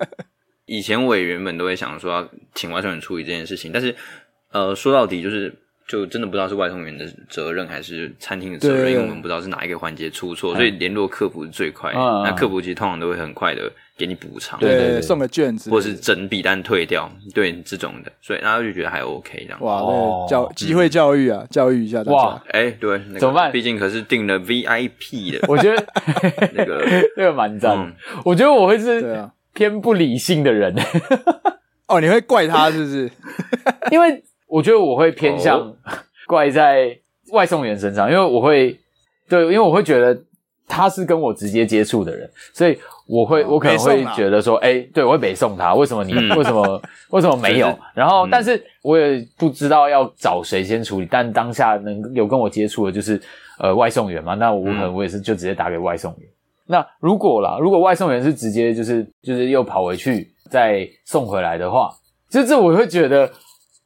[0.67, 3.95] 以前我也原本都会想说要请外送员处理这件事情，但是
[4.53, 5.55] 呃，说到底就是。
[5.87, 11.93] 就真的不知道是外送员的责任还是餐厅的责任，因为我们不知道是哪一个环节出错，所以联络客服是最快。
[11.93, 19.61] 那客服其实通常都会很快的给你补偿，对对，送个卷子，或是整笔单退掉，对这种的，所以大家就觉得还 OK 这样。
[19.61, 22.19] 哇，那个教机会教育啊，教育一下大家。
[22.19, 23.53] 哇，哎，对，怎么办？
[23.53, 25.85] 毕竟可是订了 VIP 的，我觉得
[26.55, 26.85] 那个
[27.17, 27.95] 那个蛮赞。
[28.25, 30.75] 我觉得我会是偏不理性的人。
[31.87, 33.11] 哦，你会怪他是不是？
[33.91, 34.23] 因为。
[34.47, 35.75] 我觉得我会偏向
[36.29, 36.97] 怪在
[37.33, 38.79] 外送员身上，因为我会
[39.29, 40.17] 对，因为我会觉得
[40.69, 47.79] 他是跟我直接接触的人，所以我会我可能会觉得说，哎，对，我会北送他，为什么你 为什么为什么没有？
[47.95, 53.21] 然后，但是我也不知道要找谁先处理，但当下能有跟我接触的就是
[53.59, 56.29] 呃外送员嘛，那我可能我也是就直接打给外送员。
[56.67, 61.91] 那如果啦，如果外送员是直接就是就是又跑回去再送回来的话，
[62.31, 63.31] 就这我会觉得。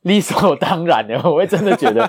[0.03, 2.09] 理所当然的， 我会真的觉得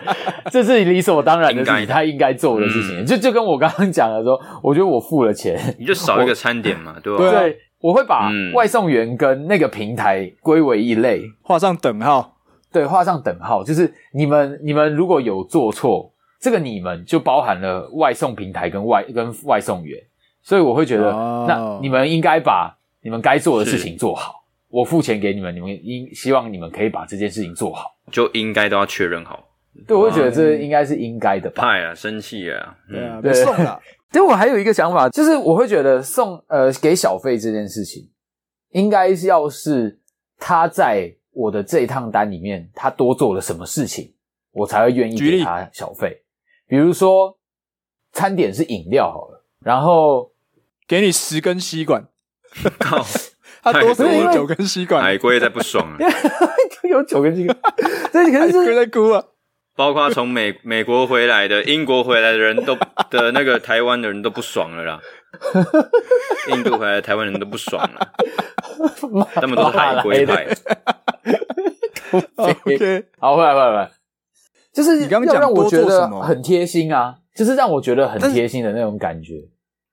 [0.51, 3.05] 这是理所当然的事情，他应该做的事情。
[3.05, 7.31] 就就跟我刚刚讲的说，我觉得我付了钱，你就少一个餐点嘛， 对吧？
[7.31, 12.35] 对，我会把外送员跟那个平台归为一类，画上等号。
[12.71, 19.99] 对，画上等号，就是你们你们如果有做错，这个你们就包含了外送平台跟外跟外送员，
[20.43, 21.11] 所以我会觉得，
[21.47, 24.38] 那你们应该把你们该做的事情做好。
[24.69, 29.43] 我付钱给你们，你们应希望你们可以把这件事情做好，就应该都要确认好。
[29.87, 31.63] 对，我会觉得这应该是应该的吧。
[31.63, 33.81] 派啊，生气啊，对啊，别送了。
[34.11, 38.09] 对，我还有一个想法，就是我会觉得送呃给小费这件事情，
[38.71, 39.99] 应该是要是
[40.37, 44.13] 他在我的这一趟单里面他多做了什么事情，
[44.51, 46.23] 我才会愿意给他小费。
[46.67, 47.37] 比如说
[48.11, 50.31] 餐点是饮料好了，然后
[50.87, 52.07] 给你十根吸管。
[53.71, 55.97] 靠他多送我九根吸管，海龟在不爽啊！
[56.89, 57.57] 有九根吸管，
[58.11, 59.23] 这可能是在哭啊！
[59.75, 62.75] 包括从美美国回来的、英国回来的人都
[63.09, 64.99] 的那个台湾的人都不爽了啦。
[66.51, 68.11] 印度回来的台湾人都不爽了，
[69.35, 70.47] 他们都是海龟派。
[72.35, 73.91] OK，好，回来，回来，回来。
[74.73, 79.35] 就是你刚刚讲让我觉得很贴心啊，就是让我觉得很贴心的那种感觉。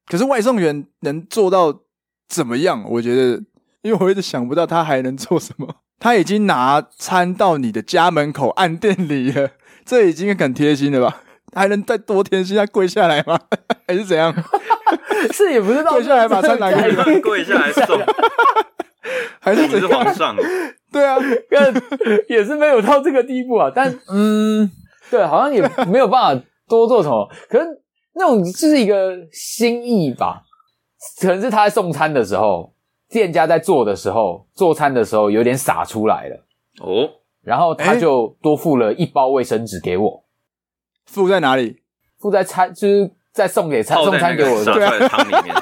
[0.06, 1.82] 可是外送员能做到
[2.28, 2.82] 怎么样？
[2.90, 3.42] 我觉得。
[3.86, 9.50] 因为我一直想不到他还能做什么，他已经拿餐到你的家门口按电梯了，
[9.84, 11.22] 这已经很贴心了吧？
[11.54, 13.38] 还能再多贴心，他跪下来吗？
[13.86, 14.34] 还是怎样？
[15.32, 17.86] 是也不是跪下来把餐拿给你， 跪下来送。
[19.40, 20.34] 还是只是皇上？
[20.90, 21.16] 对啊，
[22.28, 23.70] 也是没有到这个地步啊。
[23.72, 24.68] 但嗯，
[25.08, 27.28] 对，好像也没有办法多做什么。
[27.48, 27.66] 可是
[28.16, 30.42] 那种就是一个心意吧，
[31.20, 32.72] 可能是他在送餐的时候，
[33.08, 36.44] 店家在做的时候，做餐的时候有点洒出来了。
[36.80, 37.08] 哦，
[37.42, 40.24] 然后他就多付了一包卫生纸给我。
[41.06, 41.82] 付在哪里？
[42.18, 43.10] 付在餐就是。
[43.36, 44.72] 在送给餐送餐给我，的。
[44.72, 45.54] 对啊，汤里面，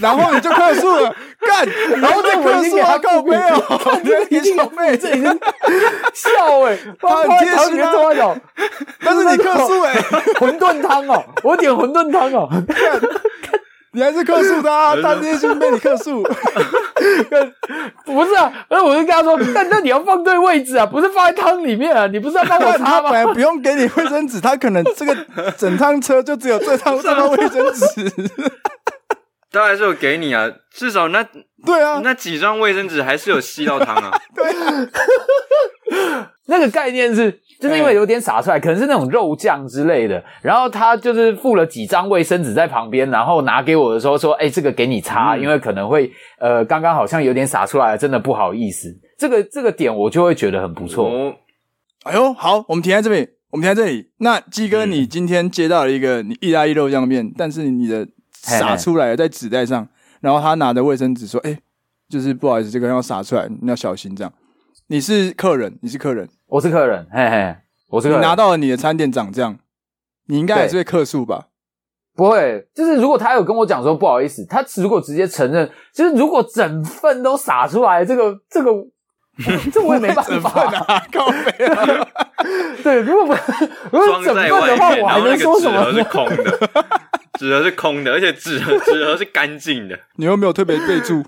[0.00, 1.14] 然后你就客诉了，
[1.46, 1.64] 干，
[2.00, 3.54] 然后再客诉他告没有，
[4.02, 5.24] 你给小费，这已经
[6.12, 8.36] 笑哎，他很贴心啊，
[8.98, 9.94] 但是你客诉哎，
[10.42, 12.48] 馄饨汤哦，我点馄饨汤哦。
[13.94, 16.22] 你还是客诉他，他贴心被你克诉。
[18.04, 23.10] 不是啊，而我就跟他说，但那你要放对位置啊，不是放在汤里面啊，你不是要帮我 擦吗？
[23.10, 25.16] 本来不用给你卫生纸，他可能这个
[25.56, 28.12] 整趟车就只有这趟这趟卫生纸。
[29.50, 31.24] 当然是有给你啊，至少那
[31.64, 34.10] 对啊，那几张卫生纸还是有吸到汤啊。
[34.34, 34.44] 对，
[36.46, 37.40] 那个概念是。
[37.60, 40.22] 就是因为有点洒出来，可能是那种肉酱之类的。
[40.42, 51.08] 然后他就是附了几张卫生纸在旁边，然后拿给我的时候说：“哎，这个给你擦，因为可能会呃，刚刚好像有点洒出来，真的不好意思。”这个这个点我就会觉得很不错。
[52.02, 54.10] 哎呦，好，我们停在这里，我们停在这里。
[54.18, 59.88] 那鸡哥，你今天接到了一个你意大利肉酱面，但是你的洒出来在纸袋上，
[60.20, 61.56] 然后他拿着卫生纸说：“哎，
[62.10, 64.30] 就是不好意思，这个要洒出来，你要小心这样。”
[64.88, 66.28] 你是客人，你是客人。
[66.46, 67.56] 我是客人，嘿嘿，
[67.88, 68.20] 我是客人。
[68.20, 69.58] 你拿到了你的餐点长这样，
[70.26, 71.46] 你应该也是会客诉吧？
[72.14, 78.70] 不会，就是如果他有跟我讲说不好意思，他如果直接承认，就是如果整份都撒出来，这个这个，
[79.72, 82.08] 这我也没办法啊，靠北啊。
[82.84, 85.82] 对，如果不如果整份的话，我还能说什么？
[85.82, 86.70] 纸盒是空的，
[87.40, 91.24] 纸盒是空的，而且纸盒纸盒是干净的，你又没有特别备注，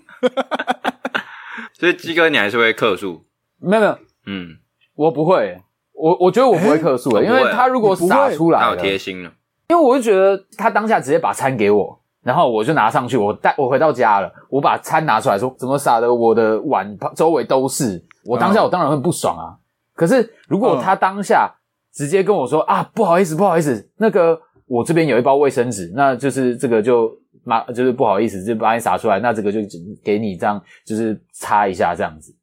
[1.73, 3.25] 所以鸡哥你还是会客诉？
[3.61, 4.57] 没有没有，嗯。
[4.95, 5.61] 我不会，
[5.93, 9.31] 我我觉得我不会客诉的，因为他如果撒出来，太贴心了。
[9.69, 19.53] 因为我就觉得他当下直接把餐给我，然后我就拿上去，我带我回到家了，我把餐拿出来说，怎么撒的我的碗周围都是，我当下我当然会不爽啊。
[19.95, 21.55] 可是如果他当下
[21.93, 27.11] 直接跟我说啊，不好意思不好意思，那个我这边有一包卫生纸，那就是这个就
[27.45, 29.59] 麻就是不好意思就把你撒出来，那这个就
[30.05, 32.35] 给你这样就是擦一下这样子。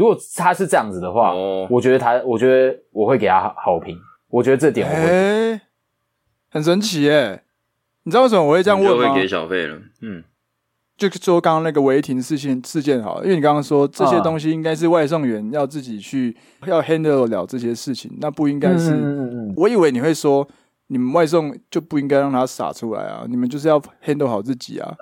[0.00, 3.94] 如果他是这样子的话，哦、我觉得他，我觉得我会给他好评。
[4.30, 5.60] 我觉得这点我会、欸、
[6.48, 7.42] 很神奇耶。
[8.04, 9.08] 你知道为什么我会这样问吗？
[9.08, 9.76] 就会给小费了。
[10.00, 10.24] 嗯，
[10.96, 16.34] 就说刚刚那个违停事件事件好了，因为你刚刚说这些东西应该是外送员要自己去
[16.66, 18.92] 要 handle 了这些事情，那不应该是。
[18.92, 19.54] 嗯嗯嗯。
[19.54, 20.48] 我以为你会说
[20.86, 24.96] 你们外送就不应该让他洒出来啊，你们就是要 handle 好自己啊，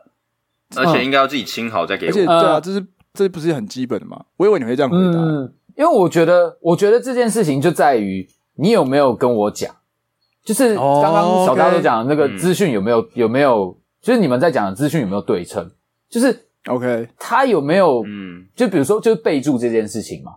[0.75, 2.11] 而且应该要自己清好再给我。
[2.11, 2.85] 而且对啊，这是。
[3.15, 4.25] 这不是很基本的吗？
[4.37, 5.19] 我以为你会这样回答。
[5.19, 9.75] 嗯，因为我觉得，我觉得这件事情就在于你有没有跟我讲，
[10.45, 15.71] 就是刚刚小大都讲的那个资讯有没有、有没有，就是你们在讲的资讯有没有对称？
[16.09, 18.03] 就是 OK，他有没有？
[18.07, 20.33] 嗯，就比如说，就是备注这件事情嘛，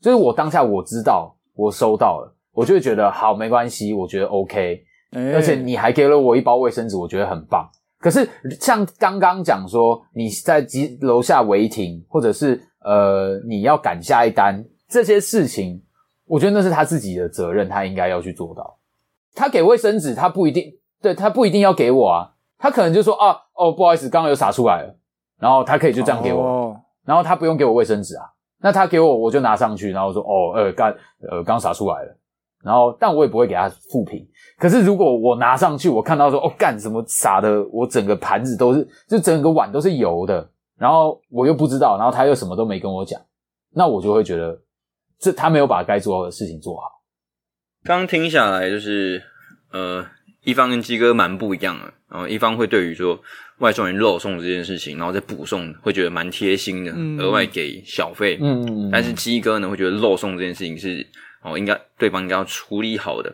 [0.00, 4.82] 就是我当下我知道我收到了，我就会觉得好没关系，我觉得 OK，
[5.12, 7.68] 欸、而且你还给了我一包卫生纸，我觉得很棒。
[8.04, 8.28] 可是，
[8.60, 15.82] 像刚刚讲说，你在机楼下违停，或者是呃，你要赶下一单这些事情，
[16.26, 18.78] 我觉得那是他自己的责任，他应该要去做到。
[19.34, 24.94] 他给卫生纸，他不一定，对，他不一定要给我啊，他可能就说啊，哦，不好意思，刚刚有洒出来了，
[25.40, 28.26] 然后他可以就这样给我，然后他不用给我卫生纸啊，
[28.60, 30.94] 那他给我，我就拿上去，然后说哦，呃，刚
[31.30, 32.14] 呃刚洒出来了。
[32.62, 34.26] 然后，但我也不会给他负评。
[34.58, 37.62] 可是，如果我拿上去，我看到说，哦，干什么洒的？
[37.72, 40.48] 我整个盘子都是，就整个碗都是油的。
[40.78, 43.20] 然后我又不知道，然后他又什么都没跟我讲，
[43.74, 44.58] 那我就会觉得，
[45.18, 46.88] 这他没有把该做的事情做好。
[47.82, 49.22] 刚听下来，就是
[49.72, 50.06] 呃，
[50.44, 51.92] 一方跟鸡哥蛮不一样的。
[52.08, 53.18] 然后一方会对于说
[53.58, 58.38] 外送员漏送这件事情，然后再补送，会觉得蛮贴心的，嗯、额外给小费。
[58.40, 58.90] 嗯嗯嗯。
[58.92, 61.04] 但是鸡哥呢，会觉得漏送这件事情是。
[61.46, 63.30] 哦，应该对方应该要处理好的，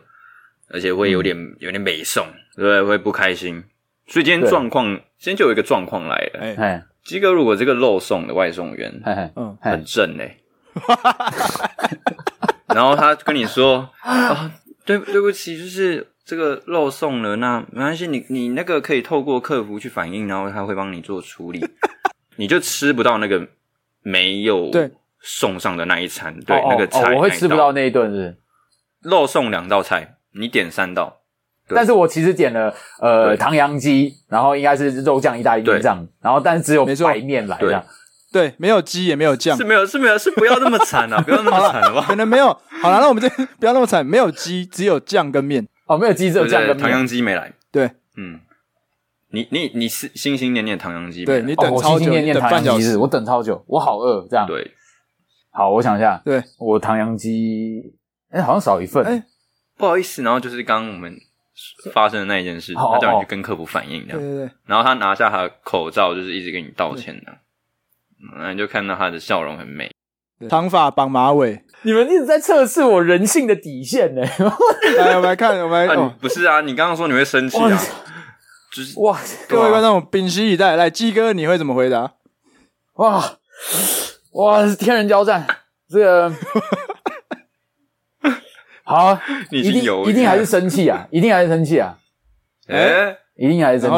[0.71, 2.83] 而且会有点、嗯、有点美送，对不对？
[2.83, 3.63] 会不开心。
[4.07, 6.39] 所以今天状况，对今天就有一个状况来了。
[6.39, 6.55] 哎。
[6.55, 9.01] 嘿，鸡哥，如果这个漏送的外送员，
[9.35, 10.37] 嗯，很正嘞，
[12.73, 14.51] 然后他跟你说啊、哦，
[14.85, 21.59] 对对不起，就是这个漏送了，那没关系，你你那个可以透过客服去反映，然后他会帮你做处理，
[22.37, 23.47] 你就吃不到那个
[24.01, 24.91] 没有对。
[25.23, 28.35] 送上的那一餐，对哦哦那个菜，我会吃不到那一顿是。
[29.03, 31.21] 肉送两道菜，你点三道，
[31.67, 33.37] 但是我其实点了呃对。
[33.37, 37.85] 唐扬鸡，然后应该是肉酱意大利面这样，然后但是只有白面来的，
[38.31, 42.07] 对，没有鸡也没有酱，是没有是没有是不要那么惨啊， 不要那么惨好不好？
[42.07, 42.47] 可能没有。
[42.81, 43.29] 好了，那我们就
[43.59, 45.67] 不要那么惨，没有鸡，只有酱跟面。
[45.87, 46.77] 哦，没有鸡，只有酱跟面。
[46.77, 47.53] 唐扬鸡没来。
[47.71, 48.39] 对，嗯。
[49.33, 54.45] 你你你是心心念念唐扬鸡，对你等超久，我心心念念唐扬鸡，我等超久，我好饿，这样。
[54.45, 54.69] 对，
[55.51, 56.43] 好，我想一下，对。
[56.57, 57.81] 我唐扬鸡，
[58.29, 59.23] 哎，好像少一份，哎，
[59.81, 61.13] 不好意思，然后就是刚刚我们
[61.91, 67.33] 发生的那一件事，他叫你去跟客服反映，这样，对对对，然后他拿下他的口罩，就是一直跟你道歉的，
[68.37, 69.91] 然后你就看到他的笑容很美，
[70.47, 74.21] 长发绑马尾，你们一直在测试我人性的底线呢，
[74.97, 77.79] 来，我们来看，我们来，不是啊，你刚刚说你会生气啊。
[78.73, 79.19] 就是哇，
[79.49, 80.77] 各位观众，屏息以待。
[80.77, 82.13] 来，鸡哥，你会怎么回答？
[82.93, 83.21] 哇
[84.31, 85.45] 哇，是天人交战，
[85.89, 86.33] 这个
[88.91, 89.17] 好，
[89.49, 91.95] 一定一定还是生气啊， 一定还是生气啊，
[92.67, 93.95] 哎，一定还是生气。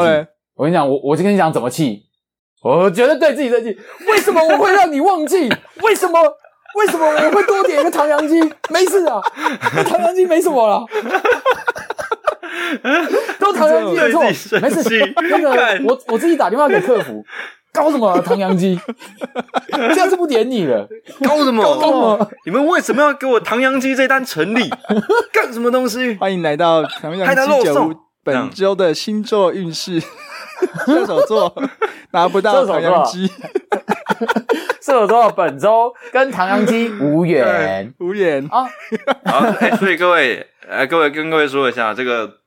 [0.54, 2.04] 我跟你讲，我我就跟你讲怎么气，
[2.62, 3.76] 我觉得对自己生气。
[4.06, 5.50] 为什么我会让你忘记？
[5.82, 6.20] 为什么？
[6.76, 8.40] 为什么我会多点一个唐扬鸡？
[8.70, 9.20] 没事啊，
[9.84, 10.84] 唐扬鸡没什么了。
[13.38, 14.22] 都唐扬鸡的错，
[14.60, 15.14] 没事。
[15.30, 15.50] 那个
[15.86, 17.24] 我我自己打电话给客服，
[17.74, 18.78] 搞什么唐扬鸡？
[19.72, 20.88] 这样是不点你了？
[21.26, 21.62] 搞什么？
[21.62, 22.30] 搞什么？
[22.46, 24.70] 你们为什么要给我唐扬鸡这单成立？
[25.34, 26.14] 干什么东西？
[26.14, 30.00] 欢迎来到唐扬鸡酒屋本周的星座运势。
[30.86, 31.52] 射手座
[32.12, 33.26] 拿不到唐扬鸡，
[34.80, 38.64] 射手座本周跟唐扬鸡无缘，无缘啊。
[39.26, 42.38] 好，欸，所以各位，来各位跟各位说一下这个。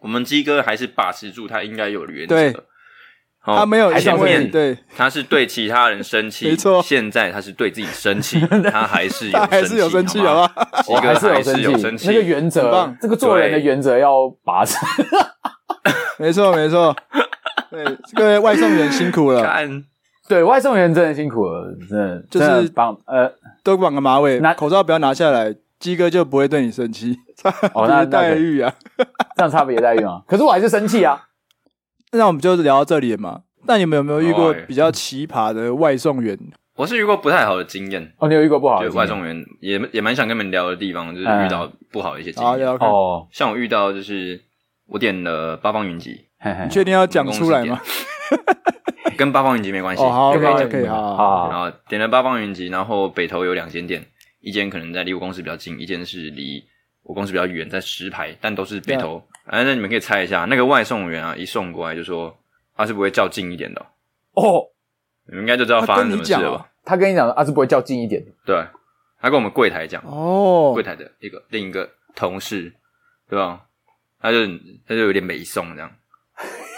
[0.00, 2.36] 我们鸡哥还是把持住他应该有的原则，
[3.44, 6.82] 对，他没有前面对，他是对其他人生气， 没错。
[6.82, 8.40] 现在他是对自己生气，
[8.72, 10.66] 他还是有还是有生气，好吧？
[10.82, 14.78] 鸡哥还是有生气，那个原则，这个做人的原则要把持。
[16.18, 16.96] 没错，没错。
[17.70, 17.84] 对，
[18.14, 19.42] 各位外送员辛苦了，
[20.28, 23.30] 对，外送员真的辛苦了，真的就是绑呃，
[23.62, 27.14] 都绑个马尾，拿口罩不要拿下来，鸡哥就不会对你生气。
[27.74, 28.72] 哦，那待遇啊，
[29.36, 30.22] 这样差别待遇啊？
[30.26, 31.20] 可是我还是生气啊。
[32.14, 33.42] 那我们就聊到这里了嘛。
[33.66, 36.38] 那你们有没有遇过比较奇葩的外送员？
[36.76, 38.12] 我是遇过不太好的经验。
[38.18, 39.44] 哦，你有遇过不好的外送员？
[39.60, 42.68] 也也蛮想跟你们聊的地方，就是遇到不好的一些经验。
[42.68, 44.40] 哦，像我遇到就是
[44.86, 46.26] 我点了八方云集，
[46.64, 47.80] 你确定要讲出来吗？
[49.16, 50.02] 跟八方云集没关系。
[50.02, 51.50] 哦，好，可以，可以，好，好。
[51.50, 54.04] 然后点了八方云集，然后北投有两间店，
[54.40, 56.62] 一间可能在离我公司比较近，一间是离。
[57.04, 59.22] 我公司比较远，在石牌，但都是北投。
[59.44, 62.34] 哎，那你们可以猜一下，那个外送员啊，一送过来就说
[62.74, 63.86] 他是不会较近一点的
[64.32, 64.66] 哦。
[65.26, 66.70] 你们应该就知道发生什么事了吧？
[66.84, 68.32] 他跟你讲，他是不会较近一点的。
[68.44, 68.56] 对，
[69.20, 72.74] 他跟我们柜台讲哦，柜台的一个另一个同事，
[73.28, 73.60] 对吧？
[74.20, 74.46] 他就
[74.88, 75.90] 他就有点没送这样，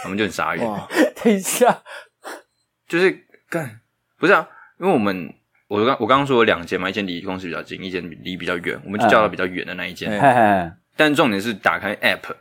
[0.05, 0.65] 我们就很傻眼。
[1.23, 1.83] 等一下，
[2.89, 3.81] 就是干
[4.19, 4.49] 不是啊？
[4.81, 5.33] 因为我们。
[5.69, 10.11] 我刚我刚刚说有两间嘛，一间离公司比较近，一间离比较远，我们就叫到比较远的那一间。
[10.21, 12.35] 嗯、但重点是打开 App，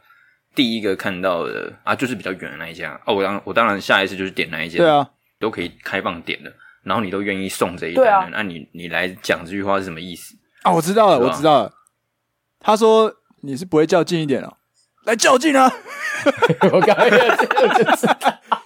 [0.53, 2.99] 第一个看到的啊，就是比较远的那一间啊。
[3.05, 4.80] 哦，我当我当然下一次就是点那一间。
[4.80, 6.53] 对啊，都可以开放点的，
[6.84, 10.71] 然后你都愿意送这一单，那、啊啊、你你来讲这句话是什么意思啊？
[10.71, 11.73] 我知道了，我知道了。
[12.59, 14.55] 他说你是不会较近一点哦，
[15.06, 15.72] 来较劲啊！
[16.72, 18.08] 我刚才就是。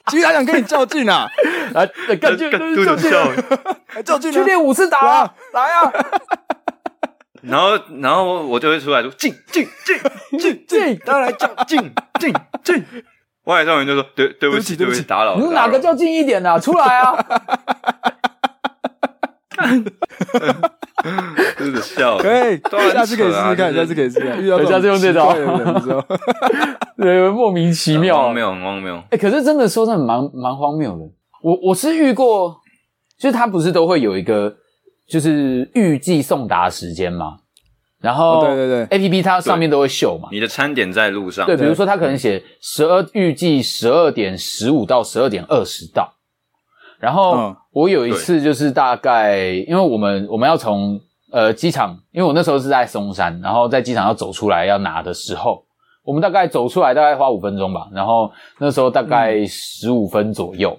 [0.07, 1.29] 其实他想跟你较劲啊！
[1.73, 1.85] 来，
[2.15, 3.11] 较劲，较劲，
[3.93, 5.91] 来较劲，去练五次打，来啊！
[7.43, 9.97] 然后，然后我就会出来说：劲，劲，劲，
[10.39, 12.33] 劲，劲，当然较劲， 进
[12.63, 12.83] 进。
[13.43, 15.41] 外来少年就说：对，对不起，对不起，打扰了。
[15.41, 16.59] 你哪个较劲一点的？
[16.59, 17.15] 出来啊！
[21.57, 22.59] 真的笑，可以，
[22.93, 25.33] 下次可以试试看，下次可以试试看，遇到下次用这招，
[26.97, 29.01] 对，莫名其妙，荒谬，荒谬。
[29.11, 31.05] 哎，可是真的说真的蛮蛮荒谬的。
[31.41, 32.57] 我我是遇过，
[33.17, 34.53] 就是他不是都会有一个，
[35.07, 37.37] 就是预计送达时间嘛。
[38.01, 40.29] 然后，对对对，A P P 它上面都会秀嘛。
[40.31, 41.45] 你的餐点在路上。
[41.45, 46.09] 对，比如说他可能写十二，预计十二点十五到十二点二十到。
[46.99, 50.99] 然后我有一次就是大概，因为我们我们要从
[51.31, 55.63] 呃机场，因为我那时候是在松山，然后在机场要走出来要拿的时候，
[56.03, 60.77] 我们大概走出来大概花五分钟吧，然后那时候大概十五分左右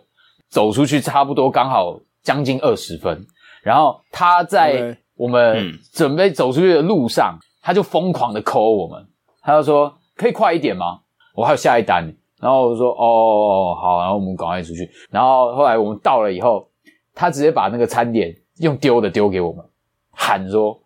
[0.51, 3.27] 走出去，差不多刚好将近二十分，
[3.63, 9.07] 然后他在我们准备走出去的路上，他就疯狂的 call 我们，
[9.43, 11.01] 他就说可以快一点吗？
[11.35, 12.13] 我还有下一单。
[12.41, 14.91] 然后我就说哦好，然后我们赶快出去。
[15.11, 16.67] 然后后来我们到了以后，
[17.15, 19.65] 他直接把那个餐点用丢的丢给我们，
[20.11, 20.81] 喊说：“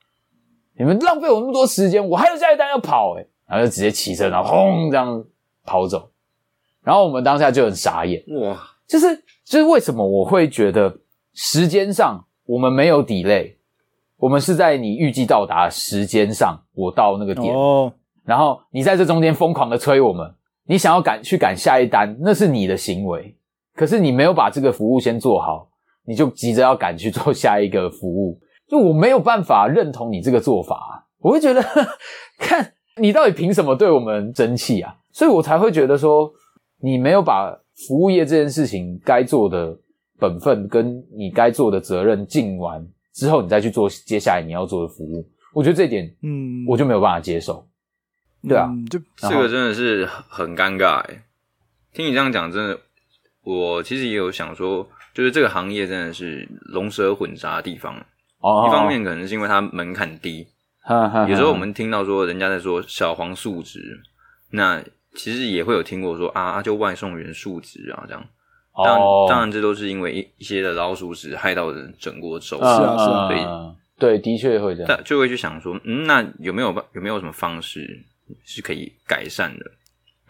[0.77, 5.23] 你们浪费我那么多时间，我还有下一单要跑。”诶然后就直接骑车，然后轰这样
[5.67, 6.09] 跑走。
[6.83, 8.59] 然后我们当下就很傻眼，哇！
[8.89, 10.97] 就是就是为什么我会觉得
[11.35, 13.55] 时间上我们没有 delay，
[14.17, 17.93] 我们是在你预计到达时间上，我到那个点，哦，
[18.25, 20.35] 然后你在这中间疯狂的催我们，
[20.67, 23.37] 你想要赶去赶下一单，那是你的行为，
[23.75, 25.69] 可是你没有把这个服务先做好，
[26.07, 28.39] 你就急着要赶去做下一个服务，
[28.69, 31.89] 就我没有办法认同你这个做法，我会觉得，呵 呵
[32.39, 34.97] 看你到底凭什么对我们争气啊？
[35.13, 36.33] 所以我才会觉得说，
[36.81, 37.55] 你没有把
[37.87, 39.77] 服务业这件事情该做的
[40.19, 45.27] 本分跟你该做的责任尽完之后，你再去做接下来你要做的服务。
[45.53, 47.65] 我觉得这点，嗯，我就没有办法接受。
[48.45, 51.23] 嗯、对啊，就这个真的是很尴尬诶。
[51.93, 52.79] 听你这样讲，真的，
[53.43, 57.95] 我其实也有想说，就是这个行业真的是龙蛇混杂的地方。
[58.41, 60.47] 哦，一方面可能是因为它门槛低，
[60.83, 61.29] 哈哈。
[61.29, 64.01] 有时候我们听到说人家在说小黄数值，
[64.51, 64.83] 那。
[65.17, 68.25] 其实也会有听过说啊，就外送员数值啊这样，
[68.75, 69.31] 当然、oh.
[69.31, 73.47] 当然这都是因为一一些的老鼠屎害到人整锅粥，是啊是啊，所以
[73.97, 77.89] 对，的确会这样，但就会去想说，嗯，那有没有有没有什么方式
[78.45, 79.65] 是可以改善的？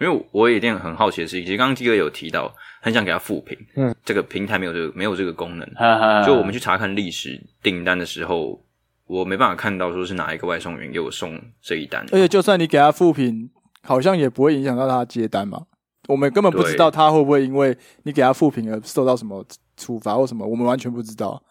[0.01, 8.63] 因为我有一点很好奇的事情，其实刚刚基哥有提到，很想给他复评，嗯，这个平台没有这个没有这个功能，就我们去查看历史订单的时候，
[9.07, 13.51] 我没办法看到说是哪一个外送员给我送这一单，而且就算你给他复评。
[13.87, 15.61] 好像也不会影响到他接单嘛，
[16.09, 19.45] 我们根本不知道他会不会因为你给他复评而受到什么
[19.77, 21.43] 处罚或什么，我们完全不知道，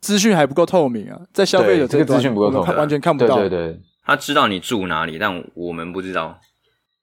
[0.00, 3.38] 资讯还不够透明啊，在消费者这个资讯不够透明，完全看不到。
[3.38, 6.40] 对对对，他知道你住哪里，但我们不知道。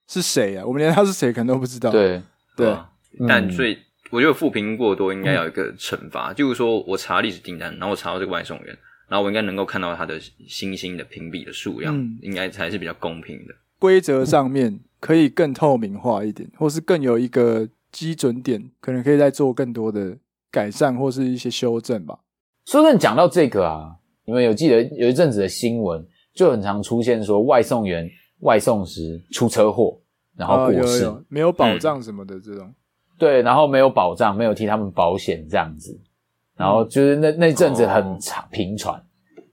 [0.08, 1.92] 是谁啊，我们连他是谁可能都不知道。
[1.92, 2.22] 对。
[2.56, 2.88] 对，啊
[3.20, 3.76] 嗯、但最
[4.12, 8.78] 我觉得负评过多应该有一个惩罚，嗯、就是说我查历史订单，然后我查到这个外送员，
[9.08, 13.56] 然后我应该能够看到他的星星的评比的数量，嗯、应该才是比较公平的。
[13.80, 20.16] 规则上面可以更透明化一点，或是更有一个基准点，可能可以再做更多的
[20.52, 22.20] 改善或是一些修正吧。
[22.68, 23.96] 说真的，讲到这个啊，
[24.26, 28.10] 你们有记得有一阵子的新闻，就很常出现说外送员
[28.40, 29.98] 外送时出车祸，
[30.36, 32.74] 然后过世，哦、有有没有保障什么的这种。
[33.18, 36.00] 对，然后没有保障，没有替他们保险这样子，
[36.58, 39.02] 然后就是那那阵子很长频传，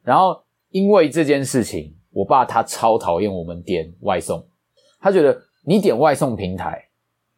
[0.03, 1.95] 然后因为这件事情。
[2.13, 4.45] 我爸他超讨厌我们点外送，
[5.01, 6.85] 他觉得你点外送平台，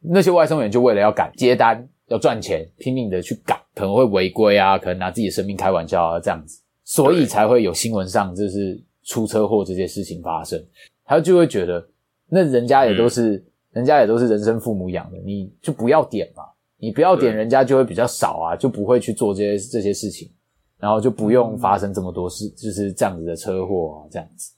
[0.01, 10.63] 那些外送员就为了要赶接单，要赚钱，拼命的去赶，可能会违规啊，可能拿自己的生命开玩笑啊，这样子，所以才会有新闻上就是出车祸这些事情发生。
[11.05, 11.87] 他就会觉得，
[12.29, 16.45] 那人家也都是，嗯、人家也都是人生父母养的，你就不要点嘛，
[16.79, 20.31] 你不要点，人家就会比较少啊，就不会去做这些这些事情，
[20.79, 24.53] 然后就不用发生这么多事，就是这样子的车祸啊，这样子。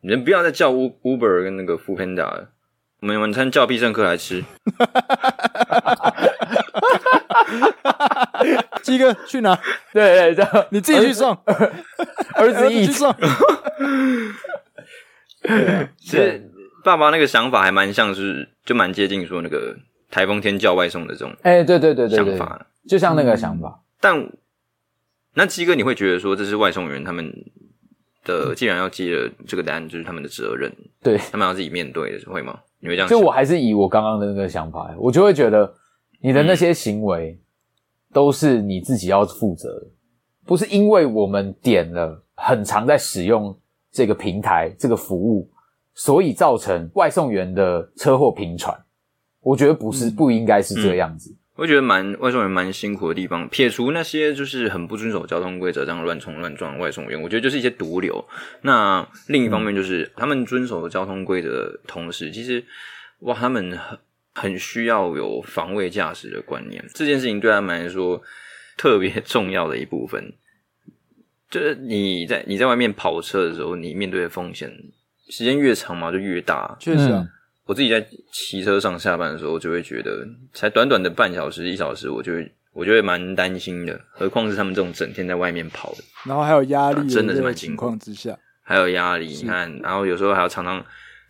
[0.00, 2.50] 你们不要再叫 Uber 跟那个 Foodpanda 了，
[3.00, 4.42] 我们晚餐叫必胜客来吃。
[8.82, 9.58] 鸡哥去哪？
[9.92, 11.36] 对对对，你自己去送。
[12.34, 13.14] 儿子一起送。
[15.98, 16.50] 其实
[16.82, 19.76] 爸爸那个想法还蛮像是，就蛮接近说那个
[20.10, 21.34] 台风天叫外送的这种。
[21.42, 23.80] 哎，对对对对，想法就像那个想法。
[24.00, 24.30] 但
[25.34, 27.32] 那鸡哥，你会觉得说这是外送员他们？
[28.26, 32.58] 的，既然要接了这个单，就是他们的责任，对，他们要自己面对的，会吗？
[32.80, 33.06] 你会这样？
[33.06, 35.74] 就我还是以我刚刚的那个想法，我就会觉得
[36.22, 37.38] 你的那些行为
[38.14, 39.88] 都是你自己要负责
[40.46, 43.54] 不是因为我们点了很常在使用
[43.92, 45.50] 这个平台这个服务，
[45.92, 48.74] 所以造成外送员的车祸频传。
[49.40, 51.30] 我觉得不是，嗯、不应该是这样子。
[51.30, 58.24] 嗯我觉得蛮外送员蛮辛苦的地方，撇除那些就是很不遵守交通规则这样乱冲乱撞的外送员，我觉得就是一些毒瘤。
[58.62, 62.64] 那另一方面就是、嗯、他们遵守交通规则的同时，其实
[63.20, 63.78] 哇，他们
[64.34, 66.84] 很很需要有防卫驾驶的观念。
[66.94, 68.22] 这件事情对他们来说
[68.76, 70.32] 特别重要的一部分，
[71.50, 74.70] 就是你在你在外面跑车的时候，你面对的风险
[75.30, 76.76] 时间越长嘛，就越大。
[76.78, 77.20] 确实啊。
[77.20, 77.28] 嗯
[77.66, 80.22] 我自己在骑车上下班的时候，就会觉得
[80.52, 83.98] 才短短的半小时、一小时，我就会我就会蛮担心的。
[84.10, 89.28] 何况是他们这种整天在外面跑的，然后还有压力，真的是蛮情况之下，还有压力。
[89.28, 90.84] 你看，然后有时候还要常常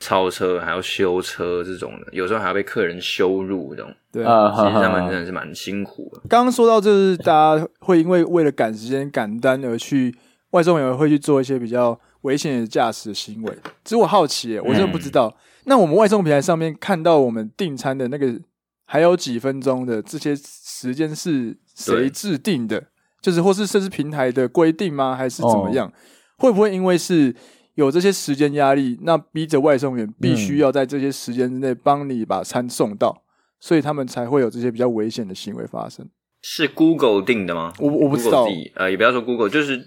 [0.05, 3.91] 超车，还要修车这种的，有时候还要被客人羞辱这种。
[4.13, 6.21] 对，其实他们真的是蛮辛苦的。
[6.29, 10.15] 刚刚说到，就是大家会因为为了赶时间、赶单而去
[10.51, 13.59] 外送员会去做一些比较危险的驾驶行为。
[13.83, 15.29] 其实我好奇，我真的不知道。
[15.29, 18.39] 嗯那我们外送平台上面看到我们订餐的那个
[18.85, 22.85] 还有几分钟的这些时间是谁制定的？
[23.23, 25.17] 就是或是这是平台的规定吗？
[25.17, 25.89] 还是怎么样？
[25.89, 25.93] 哦、
[26.37, 27.35] 会不会因为是
[27.75, 33.23] 有这些时间压力，那逼着外送员必须要在这些时间之内帮你把餐送到，嗯、
[33.59, 36.09] 所以他们才会有这些比较危险的行为发生？
[36.41, 37.73] 是 Google 定的吗？
[37.81, 39.85] 我我不知道，呃，也不要说 Google，就是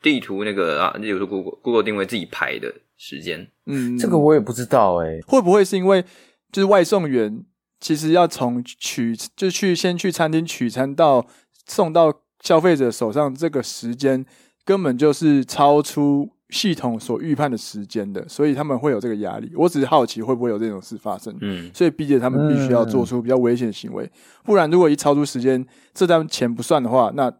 [0.00, 3.48] 地图那个啊，例如说 Google Google 定位自己排的时间。
[3.66, 6.04] 嗯，这个我也不知道哎、欸，会不会是因为
[6.52, 7.44] 就是外送员
[7.80, 11.26] 其实要从取就去先去餐厅取餐到
[11.66, 14.24] 送到消费者手上这个时间
[14.64, 16.30] 根本就是超出。
[16.50, 19.52] 系统所预判的时间的，所以他们会有这个压力。
[19.54, 24.10] 我只是好奇会不会有这种事发生，嗯，所以逼着他们必须要做出比较危险的行为，嗯、
[24.44, 27.32] 不然如果一超出时间，这单钱不算的话，那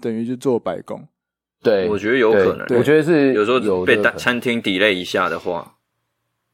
[0.00, 1.06] 等于就做白工。
[1.62, 5.76] 对，我觉得有可能，我觉得是有时候被餐厅 delay 一下的话，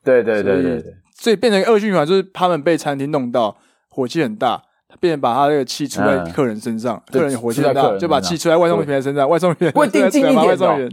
[0.04, 3.57] 对对对对对，所以变成恶循环，就是他们被餐厅弄到
[3.88, 4.62] 火气很大。
[4.98, 10.90] 变成把他那个气出在客人身上，客人火气大，就把气出在外送员身上，外送员会定睛一点，外送员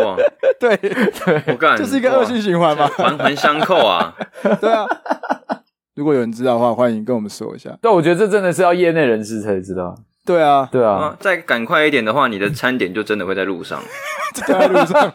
[0.00, 0.16] 哇，
[0.60, 4.14] 对 对，我干，这是一个恶性循环嘛，环环相扣啊，
[4.60, 4.86] 对啊。
[5.94, 7.70] 如果有人知道的话，欢迎跟我们说一下。
[7.80, 9.94] 但我觉得这真的是要业内人士才知道。
[10.26, 13.80] 对啊，对啊，再赶快一点的话，你的餐点就真的会在路上，
[14.46, 15.12] 在路上，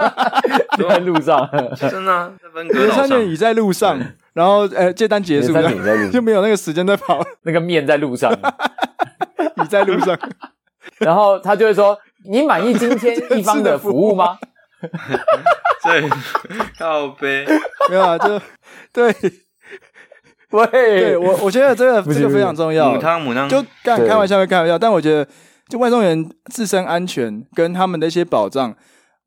[0.77, 1.49] 在路上，
[1.89, 2.31] 真的，
[2.63, 3.99] 你的餐点已在路上。
[4.33, 5.69] 然后，呃，接单结束了，
[6.11, 7.19] 就没有那个时间在跑。
[7.41, 8.31] 那个面在路上，
[9.61, 10.17] 已在路上。
[10.99, 14.37] 然后他就会说：“你满意今天 一方的服务吗？”
[15.83, 16.09] 对，
[16.77, 17.45] 靠杯
[17.89, 18.39] 没有啊，就
[18.93, 19.13] 对，
[20.51, 22.93] 喂，对我我觉得这个这个非常重要。
[22.93, 24.77] 母汤母汤，就开开玩笑，开玩笑。
[24.79, 25.27] 但我觉得，
[25.67, 28.75] 就外送员自身安全跟他们的一些保障，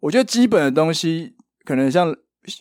[0.00, 1.34] 我觉得基本的东西
[1.64, 2.14] 可能像。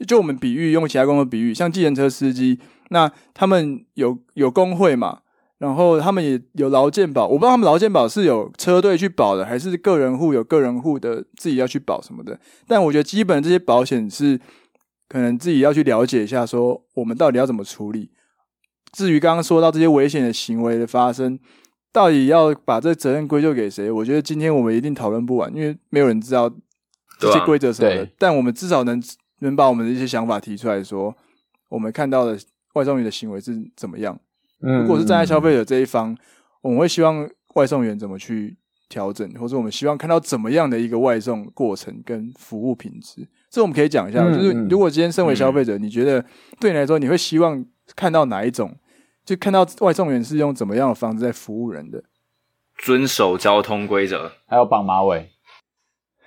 [0.07, 2.59] 就我们比喻，用其他工作比喻，像计程车司机，
[2.91, 5.21] 那他们有有工会嘛，
[5.61, 12.39] 然后他们也有劳健保，我不知道他们劳健保是有车队去保的，还是个人户有个人户的自己要去保什么的。
[12.65, 14.39] 但我觉得基本这些保险是
[15.07, 18.09] 可能自己要去了解一下，说我们到底要怎么处理。
[18.91, 21.39] 至于刚刚说到这些危险的行为的发生，
[21.93, 23.91] 到底要把这责任归咎给谁？
[23.91, 26.51] 我觉得今天我们一定讨论不完，因为没有人知道
[27.19, 28.09] 这些规则什么的。
[28.17, 29.01] 但我们至少能。
[29.43, 31.15] 能把我们的一些想法提出来说，
[31.67, 32.37] 我们看到的
[32.75, 34.19] 外送员的行为是怎么样？
[34.61, 36.15] 如果是站在消费者这一方，
[36.61, 38.55] 我们会希望外送员怎么去
[38.89, 43.27] 调整，或者我们希望看到怎么样的一个外送过程跟服务品质？
[43.49, 44.23] 这我们可以讲一下。
[44.31, 46.23] 就是如果今天身为消费者，你觉得
[46.59, 48.75] 对你来说，你会希望看到哪一种？
[49.23, 52.03] 就看到外送员是用怎么样的方式在服务人的？
[52.77, 55.29] 遵守交通规则，还有绑马尾。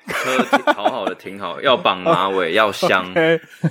[0.07, 3.13] 车好好的停好，要绑马尾，要香。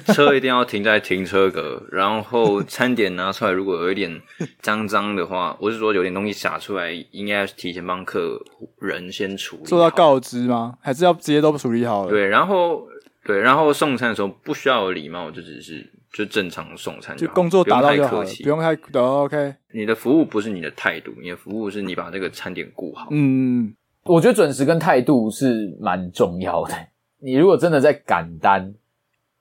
[0.07, 4.21] 车一定要停在停车格，然后餐点拿出来，如果有一点
[4.61, 8.39] 脏脏的话，我是说有点东西洒出来，应该要提前帮客
[8.79, 9.63] 人先处理。
[9.63, 10.77] 做到告知吗？
[10.81, 12.09] 还是要直接都处理好了？
[12.09, 12.87] 对，然后
[13.23, 18.97] 对，然后送餐的时候不需要有礼貌，就只是就正常送餐就，就工作达到就好了，不用太客气。
[18.99, 23.07] OK，你的服务不是你的态度，你的服务是你把这个餐点顾好。
[23.11, 23.73] 嗯。
[24.05, 26.73] 我觉得准时跟态度是蛮重要的。
[27.19, 28.73] 你如果真的在赶单，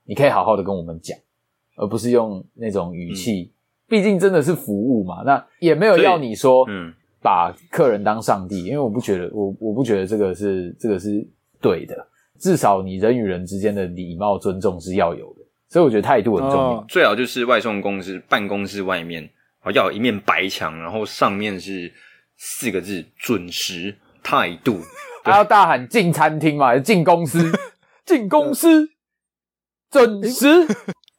[0.04, 1.18] 你可以好好的跟我们讲，
[1.76, 3.52] 而不是用那种语气。
[3.88, 8.64] 毕、嗯、竟真的是服务嘛，那也没有要你说，嗯，把客人当上帝。
[8.64, 11.26] 因为我不觉得，我我不觉得这个是这个是
[11.60, 12.06] 对的。
[12.38, 15.40] 至少你人与人之间的礼貌尊重是要有的。
[15.68, 16.76] 所以我觉得态度很重要。
[16.76, 19.28] 哦、最好就是外送公司办公室外面
[19.74, 21.92] 要有一面白墙，然后上面是
[22.36, 23.96] 四个字“准时”。
[24.22, 24.80] 态度，
[25.24, 26.78] 还要大喊进餐厅嘛？
[26.78, 27.52] 进公司，
[28.06, 28.88] 进公司，
[29.90, 30.66] 准时，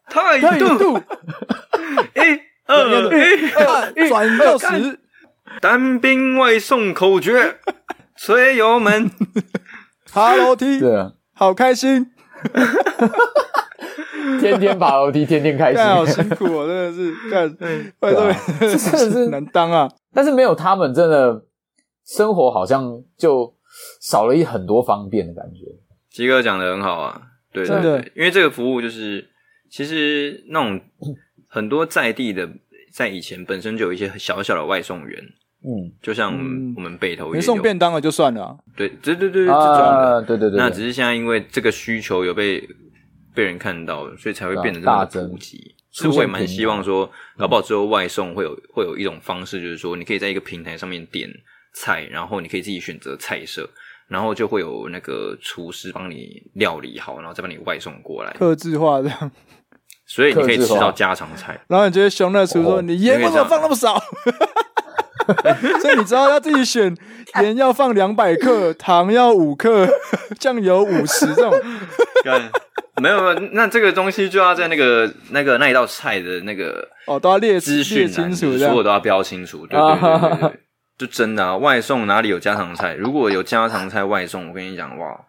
[0.07, 0.97] 态度，
[2.15, 2.19] 一
[2.65, 4.99] 二一二转到十，
[5.61, 7.57] 单兵外送口诀，
[8.15, 9.11] 吹油门，
[10.11, 12.11] 爬楼梯，对啊，好开心，
[14.39, 17.57] 天天爬楼梯，天天开心，好辛苦哦，真的是干，
[17.99, 21.45] 外送员真的是难当啊，但是没有他们真的。
[22.05, 23.53] 生活好像就
[24.01, 25.59] 少了一很多方便的感觉。
[26.09, 29.27] 吉哥讲的很好啊，对对对，因为这个服务就是
[29.69, 30.79] 其实那种
[31.47, 32.47] 很多在地的，
[32.91, 35.19] 在以前本身就有一些小小的外送员，
[35.63, 36.31] 嗯，就像
[36.75, 42.63] 我们北投也有，没送便当了就算了，对对对对，这种的，对对对，那只是现在因为这个需求有被
[43.33, 45.75] 被人看到，所以才会变得这么普及。
[45.95, 51.29] 是会蛮希望说，搞不好之后外送会有会有一种方式，就是说你可以在一个平台上面点。
[51.73, 53.69] 菜，然后你可以自己选择菜色，
[54.07, 59.31] 然后就会有那个厨师帮你料理好，然后再帮你外送过来，客制化这样，
[60.05, 61.59] 所以你可以吃到家常菜。
[61.67, 63.99] 然后你觉得熊那厨说：“你盐为什么放那么少？”
[65.81, 66.93] 所以你知道要自己选，
[67.41, 69.87] 盐要放两百克，糖要五克，
[70.37, 71.53] 酱油五十这种。
[73.01, 80.59] 没有没有，那这个东西就要在那个那个那一道菜的那个哦都要列资讯清楚，所有都要标清楚，对对对对对。
[80.97, 82.93] 就真的啊，外送哪里有家常菜？
[82.93, 85.19] 如果有家常菜外送，我跟你讲，哇，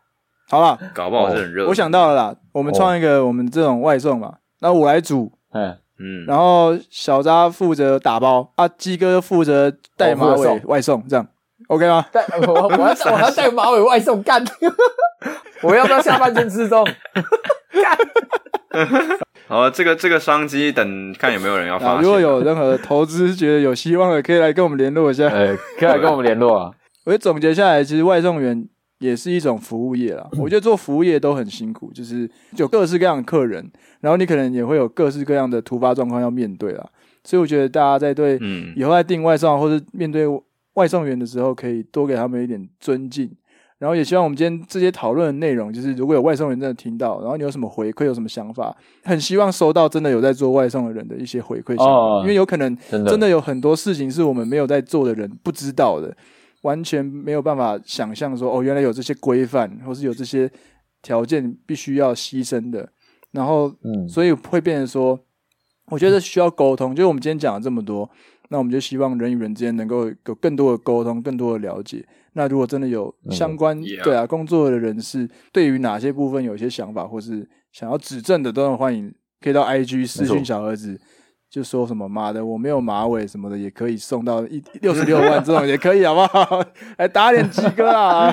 [0.50, 1.66] 好了，搞不好是很热。
[1.66, 11.26] 我想到了啦，我们创一个我们这种外送嘛，那我来煮，嗯嗯，然后小扎负责打包，啊，鸡哥负责带马尾外送，这样
[11.68, 12.04] OK 吗？
[12.12, 14.44] 带 我我要我要带马尾外送干，
[15.64, 16.84] 我要不要下半身吃中？
[17.72, 17.98] 干。
[19.46, 22.00] 好，这个这个商机，等看有没有人要发。
[22.00, 25.28] 如果有任何投资觉得有希望的，可以来跟我们联络一下。
[25.28, 26.70] 呃，可以来跟我们联络啊。
[27.04, 28.66] 我觉得总结下来，其实外送员
[28.98, 30.26] 也是一种服务业啦。
[30.38, 36.84] 我觉得做服务业都很辛苦，就是有各式各样的客人，然后你可能也会有各式各样的突发状况要面对啦。
[37.22, 38.40] 所以我觉得大家在对
[38.74, 40.26] 以后在订外送或者面对
[40.74, 43.30] 外送员的时候，可以多给他们一点尊敬。
[43.79, 56.16] 然后也希望我们今天这些讨论的内容，就是如果有外送人真的听到，然后你有什么回馈，有什么想法，很希望收到真的有在做外送的人的一些回馈想法，哦，因为有可能真的有很多事情是我们没有在做的人不知道的，
[56.62, 60.51] 完全没有办法想象说哦，原来有这些规范，或是有这些
[61.03, 62.89] 条件必须要牺牲的，
[63.33, 65.18] 然后嗯，所以会变成说，
[65.91, 68.09] 我觉得需要沟通，就是我们今天讲了这么多。
[68.51, 72.07] 那我们就希望人与人之间能够有更多的沟通，更多的了解。
[72.35, 81.01] 那如果真的有相关、嗯、对啊工作的人士，对于哪些部分有一些想法，或是想要指正的，都很欢迎，可以到 IG 私讯小儿子。
[81.51, 86.61] 就说什么妈的，我没有马尾什么的，也可以送到一六十六万这种也可以，好不好？
[86.99, 88.28] 来打脸鸡哥啊！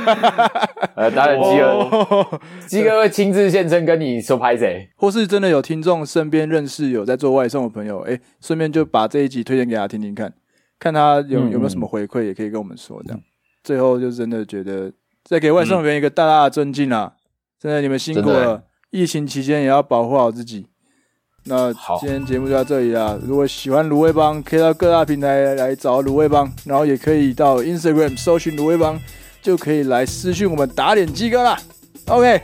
[0.98, 10.34] 来打脸鸡哥，鸡哥会亲自现身跟你说拍谁，或是真的有听众身边认识有在做外送的朋友，哎，顺便就把这一集推荐给他听听看，
[10.80, 13.00] 看他有有没有什么回馈，也可以跟我们说。
[13.04, 13.22] 这样，
[13.64, 14.92] 最后就真的觉得
[15.24, 17.14] 再给外送员一个大大的尊敬啊！
[17.60, 20.68] 真的你们辛苦了，疫情期间也要保护好自己。
[21.46, 23.18] 那今天节目就到这里啦！
[23.24, 29.00] 如果喜欢卤味帮，可以到各大平台来找卤味帮，然后也可以到 Instagram 搜寻卤味帮，
[29.42, 31.58] 就可以来私讯我们打脸鸡哥啦。
[32.08, 32.42] OK，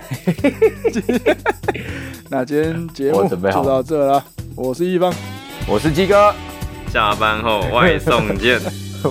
[2.30, 4.24] 那今天节目就到这了，
[4.56, 5.14] 我是一方，
[5.68, 6.34] 我是鸡哥，
[6.92, 8.60] 下班后外送见，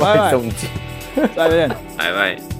[0.00, 0.70] 外送见，
[1.34, 2.55] 再见，拜拜。